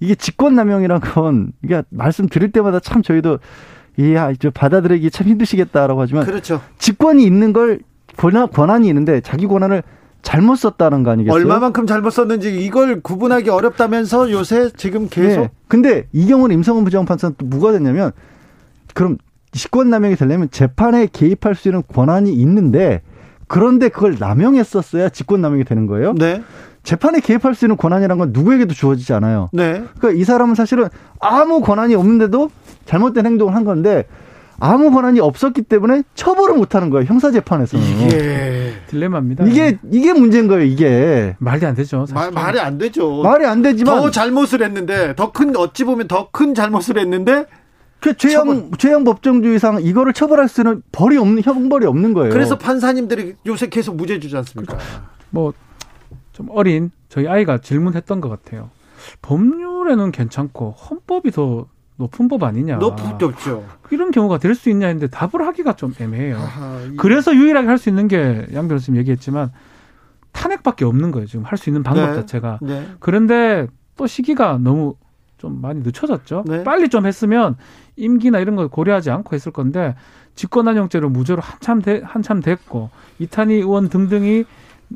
[0.00, 3.38] 이게 직권남용이란 건 이게 말씀드릴 때마다 참 저희도
[4.00, 6.60] 이야 이제 받아들이기 참 힘드시겠다라고 하지만 그렇죠.
[6.78, 7.80] 직권이 있는 걸
[8.16, 9.82] 권한, 권한이 있는데 자기 권한을
[10.22, 11.38] 잘못 썼다는 거 아니겠어요?
[11.38, 15.42] 얼마만큼 잘못 썼는지 이걸 구분하기 어렵다면서 요새 지금 계속.
[15.42, 15.50] 네.
[15.68, 18.12] 근데 이 경우는 임성근 부장판사는 또 뭐가 됐냐면
[18.94, 19.18] 그럼
[19.52, 23.02] 직권남용이 되려면 재판에 개입할 수 있는 권한이 있는데
[23.48, 26.14] 그런데 그걸 남용했었어야 직권남용이 되는 거예요.
[26.14, 26.42] 네.
[26.82, 29.48] 재판에 개입할 수 있는 권한이란 건 누구에게도 주어지지 않아요.
[29.52, 29.82] 네.
[29.98, 30.88] 그러니까 이 사람은 사실은
[31.18, 32.50] 아무 권한이 없는데도
[32.90, 34.04] 잘못된 행동을 한 건데
[34.58, 37.06] 아무 권한이 없었기 때문에 처벌을 못 하는 거예요.
[37.06, 37.82] 형사 재판에서는.
[37.86, 39.44] 이게 딜레마입니다.
[39.44, 41.36] 이게 이게 문제인 거예요, 이게.
[41.38, 42.04] 말이 안 되죠.
[42.12, 43.22] 말, 말이 안 되죠.
[43.22, 47.46] 말이 안 되지만 더 잘못을 했는데 더 큰 어찌 보면 더 큰 잘못을 했는데
[48.00, 52.30] 그 죄형 죄형 법정주의상 이거를 처벌할 수는 벌이 없는 형벌이 없는 거예요.
[52.32, 54.76] 그래서 판사님들이 요새 계속 무죄 주지 않습니까?
[55.30, 58.68] 뭐좀 어린 저희 아이가 질문했던 것 같아요.
[59.22, 61.66] 법률에는 괜찮고 헌법이 더
[62.00, 62.76] 높은 법 아니냐.
[63.18, 63.64] 높죠.
[63.90, 66.36] 이런 경우가 될 수 있냐 했는데 답을 하기가 좀 애매해요.
[66.36, 69.50] 아하, 그래서 유일하게 할 수 있는 게 양 변호사님 얘기했지만
[70.32, 71.26] 탄핵밖에 없는 거예요.
[71.26, 72.14] 지금 할 수 있는 방법 네.
[72.16, 72.58] 자체가.
[72.62, 72.86] 네.
[72.98, 74.94] 그런데 또 시기가 너무
[75.38, 76.44] 좀 많이 늦춰졌죠.
[76.46, 76.64] 네.
[76.64, 77.56] 빨리 좀 했으면
[77.96, 79.94] 임기나 이런 걸 고려하지 않고 했을 건데
[80.34, 84.44] 직권남용죄로 무죄로 한참 되, 한참 됐고 이탄희 의원 등등이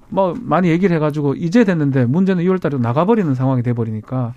[0.08, 4.34] 뭐 많이 얘기를 해가지고 이제 됐는데 문제는 2월달에 나가버리는 상황이 돼버리니까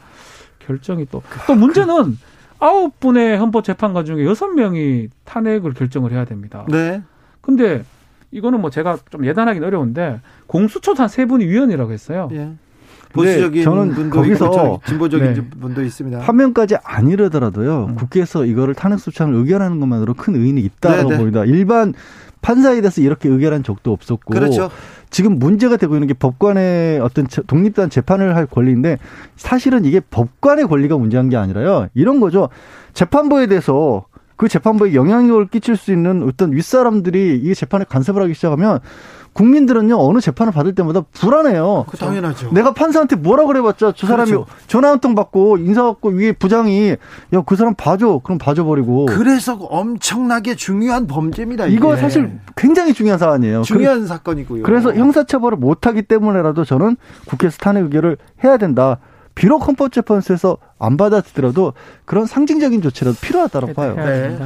[0.59, 2.17] 결정이 또또 또 문제는
[2.59, 6.65] 아홉 분의 헌법재판관 중에 여섯 명이 탄핵을 결정을 해야 됩니다.
[6.69, 7.01] 네.
[7.41, 7.83] 근데
[8.31, 12.29] 이거는 뭐 제가 좀 예단하기는 어려운데 공수처도 한세 분이 위원이라고 했어요.
[12.33, 12.51] 예.
[13.13, 15.49] 보수적인 저는 분도 거기서 진보적인 네.
[15.59, 16.19] 분도 있습니다.
[16.19, 17.85] 화면까지 안 이르더라도요.
[17.89, 17.95] 음.
[17.95, 21.17] 국회에서 이거를 탄핵 소추안을 의결하는 것만으로 큰 의인이 있다고 네, 네.
[21.17, 21.45] 봅니다.
[21.45, 21.93] 일반
[22.41, 24.69] 판사에 대해서 이렇게 의결한 적도 없었고 그렇죠.
[25.09, 28.97] 지금 문제가 되고 있는 게 법관의 어떤 독립된 재판을 할 권리인데
[29.35, 31.87] 사실은 이게 법관의 권리가 문제한 게 아니라요.
[31.93, 32.49] 이런 거죠.
[32.93, 38.79] 재판부에 대해서 그 재판부에 영향력을 끼칠 수 있는 어떤 윗사람들이 이 재판에 간섭을 하기 시작하면
[39.37, 41.85] 국민들은요 어느 재판을 받을 때마다 불안해요.
[41.87, 42.51] 그 당연하죠.
[42.51, 44.47] 내가 판사한테 뭐라 그래봤자 저 사람이 그렇죠.
[44.65, 46.95] 전화 한 통 받고 인사 받고 위에 부장이
[47.33, 49.05] 야 그 사람 봐줘 그럼 봐줘버리고.
[49.05, 51.67] 그래서 엄청나게 중요한 범죄입니다.
[51.67, 53.61] 이거 사실 굉장히 중요한 사안이에요.
[53.61, 54.63] 중요한 그, 사건이고요.
[54.63, 58.97] 그래서 형사처벌을 못하기 때문에라도 저는 국회에서 탄핵 의결을 해야 된다.
[59.37, 61.73] 비록 헌법재판소에서 안 받아들더라도
[62.05, 63.95] 그런 상징적인 조치라도 필요하다고 봐요.
[63.95, 64.37] 네.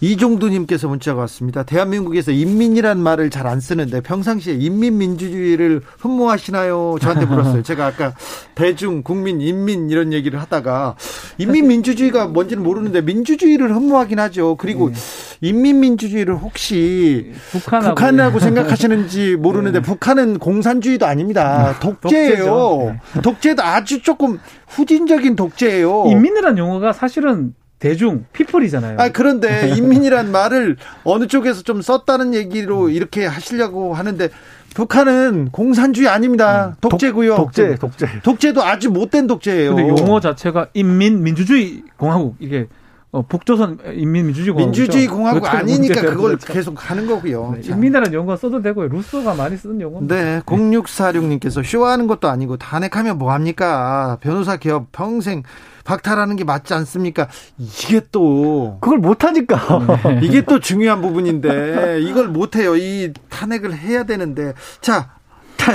[0.00, 1.62] 이종두님께서 문자가 왔습니다.
[1.62, 6.96] 대한민국에서 인민이란 말을 잘 안 쓰는데 평상시에 인민민주주의를 흠모하시나요?
[7.00, 7.62] 저한테 물었어요.
[7.64, 8.14] 제가 아까
[8.54, 10.96] 대중, 국민, 인민 이런 얘기를 하다가
[11.36, 14.56] 인민민주주의가 뭔지는 모르는데 민주주의를 흠모하긴 하죠.
[14.56, 14.94] 그리고 네.
[15.42, 19.84] 인민민주주의를 혹시 북한하고, 북한하고 생각하시는지 모르는데 네.
[19.84, 21.78] 북한은 공산주의도 아닙니다.
[21.80, 22.96] 독재예요.
[23.14, 23.20] 네.
[23.20, 24.33] 독재도 아주 조금
[24.68, 26.06] 후진적인 독재예요.
[26.08, 28.96] 인민이라는 용어가 사실은 대중 people이잖아요.
[28.98, 34.28] 아 그런데 인민이란 말을 어느 쪽에서 좀 썼다는 얘기로 이렇게 하시려고 하는데
[34.74, 36.76] 북한은 공산주의 아닙니다.
[36.76, 36.80] 음.
[36.80, 37.36] 독재고요.
[37.36, 38.06] 독, 재 독재.
[38.22, 39.74] 독재도 아주 못된 독재예요.
[39.74, 42.66] 근데 용어 자체가 인민 민주주의 공화국 이게
[43.14, 45.56] 어, 북조선 인민민주주의 공화국 민주주의 공화국 그렇죠.
[45.56, 46.52] 아니니까 그걸 그렇죠.
[46.52, 47.58] 계속 하는 거고요.
[47.60, 48.88] 네, 인민이라는 용어 써도 되고요.
[48.88, 50.00] 루소가 많이 쓰는 용어.
[50.00, 54.18] 네, 0646님께서 쇼하는 것도 아니고 탄핵하면 뭐 합니까?
[54.20, 55.44] 변호사 개업 평생
[55.84, 57.28] 박탈하는 게 맞지 않습니까?
[57.56, 60.00] 이게 또 그걸 못 하니까.
[60.06, 60.20] 네.
[60.24, 62.74] 이게 또 중요한 부분인데 이걸 못 해요.
[62.74, 64.54] 이 탄핵을 해야 되는데.
[64.80, 65.10] 자,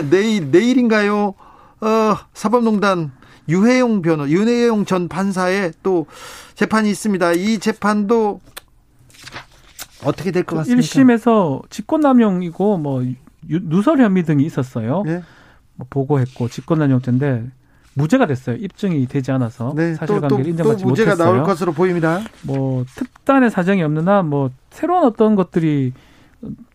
[0.09, 1.35] 내일 내일인가요?
[1.79, 3.13] 어, 사법농단
[3.49, 6.05] 유해용 변호, 유해용 전 판사의 또
[6.55, 7.31] 재판이 있습니다.
[7.33, 8.39] 이 재판도
[10.05, 10.81] 어떻게 될 것 같습니까?
[10.81, 13.03] 1심에서 직권남용이고 뭐
[13.47, 15.03] 누설 혐의 등이 있었어요.
[15.05, 15.21] 네.
[15.75, 17.45] 뭐 보고했고 직권남용죄인데
[17.95, 18.55] 무죄가 됐어요.
[18.57, 21.33] 입증이 되지 않아서 네, 사실관계를 인정받지 또 무죄가 못했어요.
[21.33, 22.21] 나올 것으로 보입니다.
[22.43, 25.93] 뭐 특단의 사정이 없는 한 뭐 새로운 어떤 것들이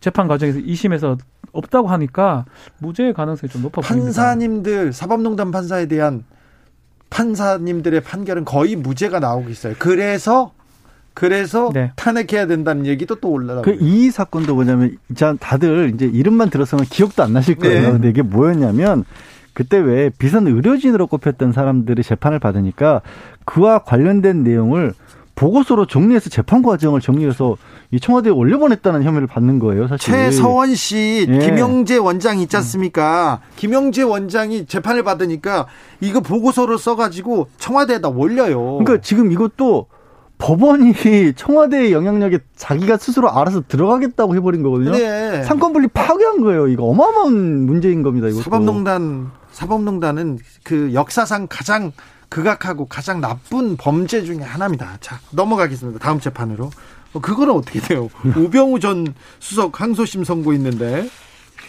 [0.01, 1.17] 재판 과정에서 2심에서
[1.51, 2.45] 없다고 하니까
[2.79, 3.95] 무죄의 가능성이 좀 높아 보입니다.
[4.03, 6.25] 판사님들 사법농단 판사에 대한
[7.15, 9.73] 판사님들의 판결은 거의 무죄가 나오고 있어요.
[9.79, 10.51] 그래서
[11.13, 11.93] 그래서 네.
[11.95, 13.63] 탄핵해야 된다는 얘기도 또 올라가고.
[13.63, 14.97] 그이 사건도 뭐냐면
[15.39, 17.81] 다들 이제 이름만 들었으면 기억도 안 나실 거예요.
[17.81, 17.91] 네.
[17.93, 19.05] 근데 이게 뭐였냐면
[19.53, 23.01] 그때 왜 비선 의료진으로 꼽혔던 사람들이 재판을 받으니까
[23.45, 24.93] 그와 관련된 내용을
[25.35, 27.57] 보고서로 정리해서 재판 과정을 정리해서
[27.91, 30.11] 이 청와대에 올려보냈다는 혐의를 받는 거예요, 사실.
[30.11, 31.39] 최서원 씨, 예.
[31.39, 33.41] 김영재 원장 있지 않습니까?
[33.43, 33.51] 음.
[33.57, 35.67] 김영재 원장이 재판을 받으니까
[35.99, 38.77] 이거 보고서를 써가지고 청와대에다 올려요.
[38.77, 39.87] 그러니까 지금 이것도
[40.37, 40.93] 법원이
[41.35, 44.91] 청와대의 영향력에 자기가 스스로 알아서 들어가겠다고 해버린 거거든요.
[44.91, 45.43] 네.
[45.43, 46.67] 상권 분리 파괴한 거예요.
[46.67, 48.27] 이거 어마어마한 문제인 겁니다.
[48.27, 51.93] 이거 사법농단 사법농단은 그 역사상 가장
[52.29, 54.97] 극악하고 가장 나쁜 범죄 중의 하나입니다.
[54.99, 55.99] 자, 넘어가겠습니다.
[55.99, 56.69] 다음 재판으로.
[57.13, 58.09] 어, 그거는 어떻게 돼요?
[58.35, 61.09] 우병우 전 수석 항소심 선고 있는데.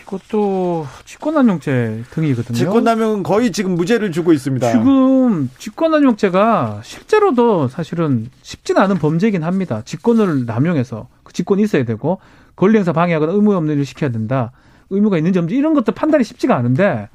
[0.05, 2.57] 그것도 직권남용죄 등이거든요.
[2.57, 4.71] 직권남용은 거의 지금 무죄를 주고 있습니다.
[4.71, 9.83] 지금 직권남용죄가 실제로도 사실은 쉽진 않은 범죄이긴 합니다.
[9.85, 12.21] 직권을 남용해서 그 직권이 있어야 되고
[12.55, 14.53] 권리 행사 방해하거나 의무 없는 일을 시켜야 된다.
[14.91, 17.09] 의무가 있는지 없는지 이런 것도 판단이 쉽지가 않은데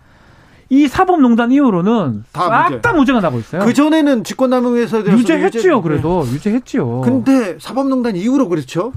[0.71, 3.65] 이 사법농단 이후로는 싹 다 무죄가 나고 있어요.
[3.65, 5.77] 그 전에는 직권남용에서 유죄했지요.
[5.77, 6.31] 유죄, 그래도 네.
[6.33, 7.01] 유죄했지요.
[7.01, 8.93] 근데 사법농단 이후로 그렇죠.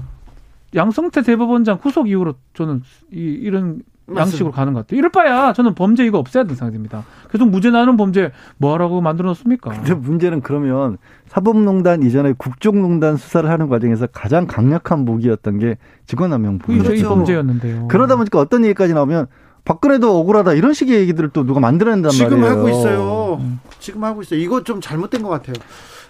[0.73, 4.21] 양성태 대법원장 후속 이후로 저는 이, 이런 맞습니다.
[4.21, 4.99] 양식으로 가는 것 같아요.
[4.99, 7.03] 이럴 바야 저는 범죄 이거 없애야 되는 상황입니다.
[7.29, 9.71] 계속 무죄 나는 범죄 뭐하라고 만들어 놨습니까?
[9.71, 10.97] 근데 문제는 그러면
[11.27, 16.77] 사법농단 이전에 국정농단 수사를 하는 과정에서 가장 강력한 무기였던 게 직권남용 부분.
[16.77, 16.93] 그렇죠.
[16.93, 17.89] 이 범죄였는데요.
[17.89, 19.27] 그러다 보니까 어떤 얘기까지 나오면
[19.65, 22.49] 박근혜도 억울하다 이런 식의 얘기들을 또 누가 만들어낸단 지금 말이에요.
[22.49, 23.37] 지금 하고 있어요.
[23.41, 23.59] 음.
[23.79, 24.39] 지금 하고 있어요.
[24.39, 25.55] 이거 좀 잘못된 것 같아요.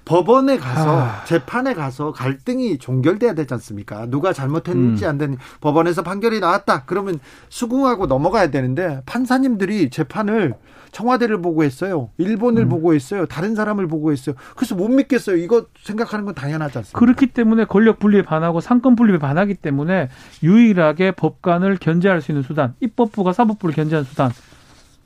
[0.03, 1.23] 법원에 가서 아.
[1.25, 4.05] 재판에 가서 갈등이 종결돼야 되지 않습니까?
[4.05, 5.09] 누가 잘못했는지 음.
[5.09, 6.83] 안 되는 법원에서 판결이 나왔다.
[6.85, 10.53] 그러면 수긍하고 넘어가야 되는데 판사님들이 재판을
[10.95, 12.09] 청와대를 보고 했어요.
[12.17, 12.69] 일본을 음.
[12.69, 13.25] 보고 했어요.
[13.25, 14.33] 다른 사람을 보고 했어요.
[14.55, 15.35] 그래서 못 믿겠어요.
[15.35, 16.97] 이거 생각하는 건 당연하지 않습니까?
[16.97, 20.07] 그렇기 때문에 권력 분리에 반하고 상권 분리에 반하기 때문에
[20.41, 24.31] 유일하게 법관을 견제할 수 있는 수단, 입법부가 사법부를 견제하는 수단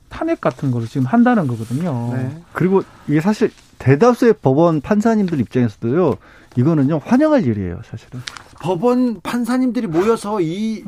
[0.08, 2.10] 탄핵 같은 거를 지금 한다는 거거든요.
[2.14, 2.40] 네.
[2.52, 6.18] 그리고 이게 사실 대다수의 법원 판사님들 입장에서도요.
[6.56, 8.20] 이거는요 환영할 일이에요, 사실은.
[8.60, 10.84] 법원 판사님들이 모여서 이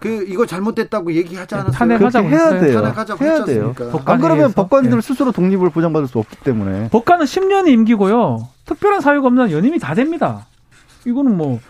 [0.00, 1.72] 그 이거 잘못됐다고 얘기하지 않았어요?
[1.72, 2.80] 탄핵하자고 해야 돼요.
[2.80, 3.74] 탄핵하자고 해야 돼요.
[4.06, 5.00] 안 그러면 법관들 네.
[5.00, 6.88] 스스로 독립을 보장받을 수 없기 때문에.
[6.88, 8.48] 법관은 10년이 임기고요.
[8.64, 10.46] 특별한 사유가 없는 연임이 다 됩니다.
[11.06, 11.60] 이거는 뭐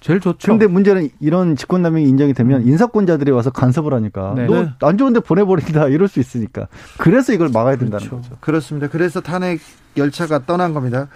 [0.00, 0.52] 제일 좋죠.
[0.52, 4.46] 근데 문제는 이런 직권남용이 인정이 되면 인사권자들이 와서 간섭을 하니까 네.
[4.46, 4.96] 너안 네.
[4.96, 6.66] 좋은데 보내버린다 이럴 수 있으니까
[6.98, 8.22] 그래서 이걸 막아야 된다는 그렇죠.
[8.22, 8.36] 거죠.
[8.40, 8.88] 그렇습니다.
[8.88, 9.60] 그래서 탄핵
[9.96, 11.08] 열차가 떠난 겁니다.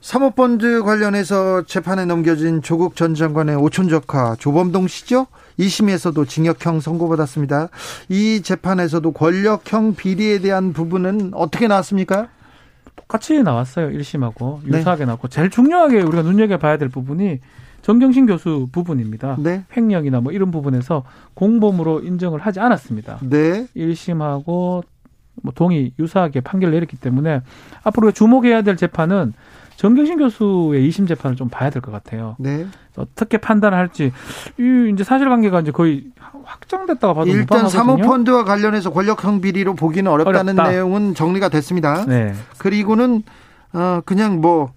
[0.00, 5.26] 사모펀드 관련해서 재판에 넘겨진 조국 전 장관의 오촌적화 조범동 씨죠?
[5.60, 7.68] 2심에서도 징역형 선고받았습니다.
[8.08, 12.28] 이 재판에서도 권력형 비리에 대한 부분은 어떻게 나왔습니까?
[12.96, 13.90] 똑같이 나왔어요.
[13.90, 15.06] 1심하고 유사하게 네.
[15.06, 17.40] 나왔고 제일 중요하게 우리가 눈여겨봐야 될 부분이
[17.82, 19.36] 정경심 교수 부분입니다.
[19.38, 19.64] 네.
[19.76, 21.04] 횡령이나 뭐 이런 부분에서
[21.34, 23.18] 공범으로 인정을 하지 않았습니다.
[23.22, 23.66] 네.
[23.76, 24.84] 1심하고
[25.42, 27.40] 뭐 동의 유사하게 판결을 내렸기 때문에
[27.82, 29.32] 앞으로 주목해야 될 재판은
[29.80, 32.36] 정경심 교수의 2심 재판을 좀 봐야 될 것 같아요.
[32.38, 32.66] 네.
[32.96, 34.12] 어떻게 판단을 할지
[34.58, 36.04] 이 이제 사실관계가 이제 거의
[36.44, 40.70] 확정됐다고 봐도 일단 사모펀드와 관련해서 권력형 비리로 보기는 어렵다는 어렵다.
[40.70, 42.04] 내용은 정리가 됐습니다.
[42.04, 42.34] 네.
[42.58, 43.22] 그리고는
[43.72, 44.72] 어 그냥 뭐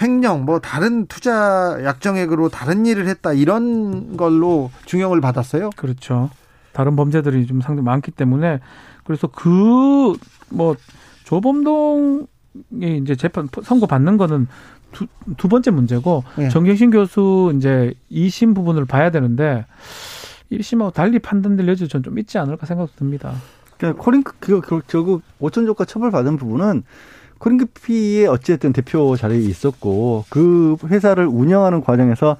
[0.00, 5.70] 횡령, 뭐 다른 투자 약정액으로 다른 일을 했다 이런 걸로 중형을 받았어요.
[5.76, 6.30] 그렇죠.
[6.72, 8.60] 다른 범죄들이 좀 상당히 많기 때문에
[9.04, 10.14] 그래서 그
[10.50, 10.74] 뭐
[11.24, 14.48] 조범동 이 이제 재판 선고 받는 거는
[14.92, 16.48] 두, 두 번째 문제고 네.
[16.48, 19.66] 정경심 교수 이제 2심 부분을 봐야 되는데
[20.50, 23.34] 1심하고 달리 판단될 여지 전좀 있지 않을까 생각도 듭니다.
[23.76, 26.84] 그러니까 코링크 그, 그 결국 오천조가 처벌 받은 부분은
[27.38, 32.36] 코링크피의 어찌됐든 대표 자리에 있었고 그 회사를 운영하는 과정에서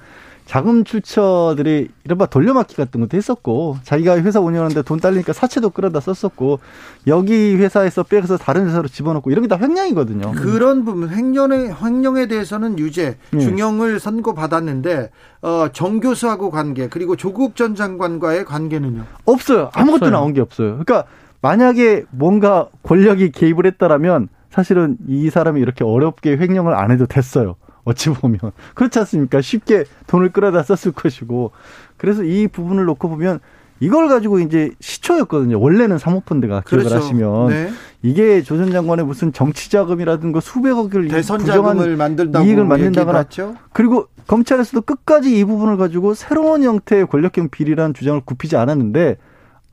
[0.48, 6.58] 자금 출처들이 이른바 돌려막기 같은 것도 했었고 자기가 회사 운영하는데 돈 딸리니까 사채도 끌어다 썼었고
[7.06, 10.32] 여기 회사에서 빼서 다른 회사로 집어넣고 이런 게 다 횡령이거든요.
[10.32, 13.40] 그런 부분 횡령에 횡령에 대해서는 유죄 네.
[13.40, 15.10] 중형을 선고받았는데
[15.42, 19.04] 어, 정 교수하고 관계 그리고 조국 전 장관과의 관계는요?
[19.26, 19.68] 없어요.
[19.74, 20.10] 아무것도 없어요.
[20.10, 20.78] 나온 게 없어요.
[20.82, 21.04] 그러니까
[21.42, 27.56] 만약에 뭔가 권력이 개입을 했다라면 사실은 이 사람이 이렇게 어렵게 횡령을 안 해도 됐어요.
[27.88, 28.38] 어찌 보면.
[28.74, 29.40] 그렇지 않습니까?
[29.40, 31.52] 쉽게 돈을 끌어다 썼을 것이고.
[31.96, 33.40] 그래서 이 부분을 놓고 보면
[33.80, 35.60] 이걸 가지고 이제 시초였거든요.
[35.60, 36.96] 원래는 사모펀드가 기억을 그렇죠.
[36.96, 37.70] 하시면 네.
[38.02, 43.24] 이게 조 전 장관의 무슨 정치 자금이라든가 수백억을 대선 자금을 만든다고 이익을 만든다거나
[43.72, 49.16] 그리고 검찰에서도 끝까지 이 부분을 가지고 새로운 형태의 권력형 비리라는 주장을 굽히지 않았는데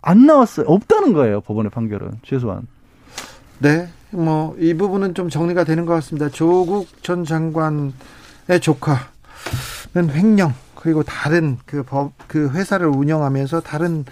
[0.02, 0.68] 안 나왔어요.
[0.68, 1.42] 없다는 거예요.
[1.42, 2.68] 법원의 판결은 최소한.
[3.60, 3.90] 네.
[4.16, 6.30] 뭐, 이 부분은 좀 정리가 되는 것 같습니다.
[6.30, 7.94] 조국 전 장관의
[8.62, 14.06] 조카는 횡령, 그리고 다른 그 법, 그 회사를 운영하면서 다른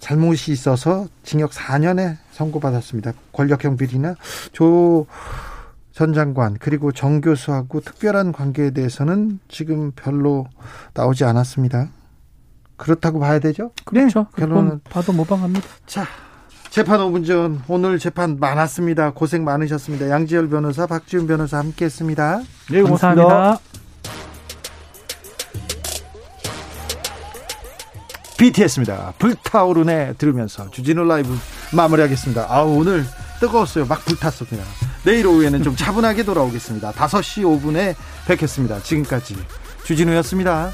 [0.00, 3.12] 잘못이 있어서 징역 4년에 선고받았습니다.
[3.32, 4.14] 권력형 비리나
[4.52, 5.06] 조
[5.94, 10.48] 전 장관 그리고 정 교수하고 특별한 관계에 대해서는 지금 별로
[10.92, 11.88] 나오지 않았습니다.
[12.76, 13.70] 그렇다고 봐야 되죠?
[13.84, 14.26] 그렇죠.
[14.34, 15.64] 네, 결론은 봐도 모방합니다.
[15.86, 16.04] 자,
[16.74, 19.12] 재판 5분 전 오늘 재판 많았습니다.
[19.12, 20.10] 고생 많으셨습니다.
[20.10, 22.42] 양지열 변호사, 박지훈 변호사 함께했습니다.
[22.72, 23.22] 네, 고맙습니다.
[23.22, 23.60] 감사합니다.
[28.36, 29.14] BTS입니다.
[29.20, 31.38] 불타오르네 들으면서 주진우 라이브
[31.72, 32.48] 마무리하겠습니다.
[32.48, 33.04] 아 오늘
[33.38, 33.86] 뜨거웠어요.
[33.86, 34.66] 막 불탔습니다.
[35.04, 36.90] 내일 오후에는 좀 차분하게 돌아오겠습니다.
[36.90, 37.94] 5시 5분에
[38.26, 38.82] 뵙겠습니다.
[38.82, 39.36] 지금까지
[39.84, 40.72] 주진우였습니다.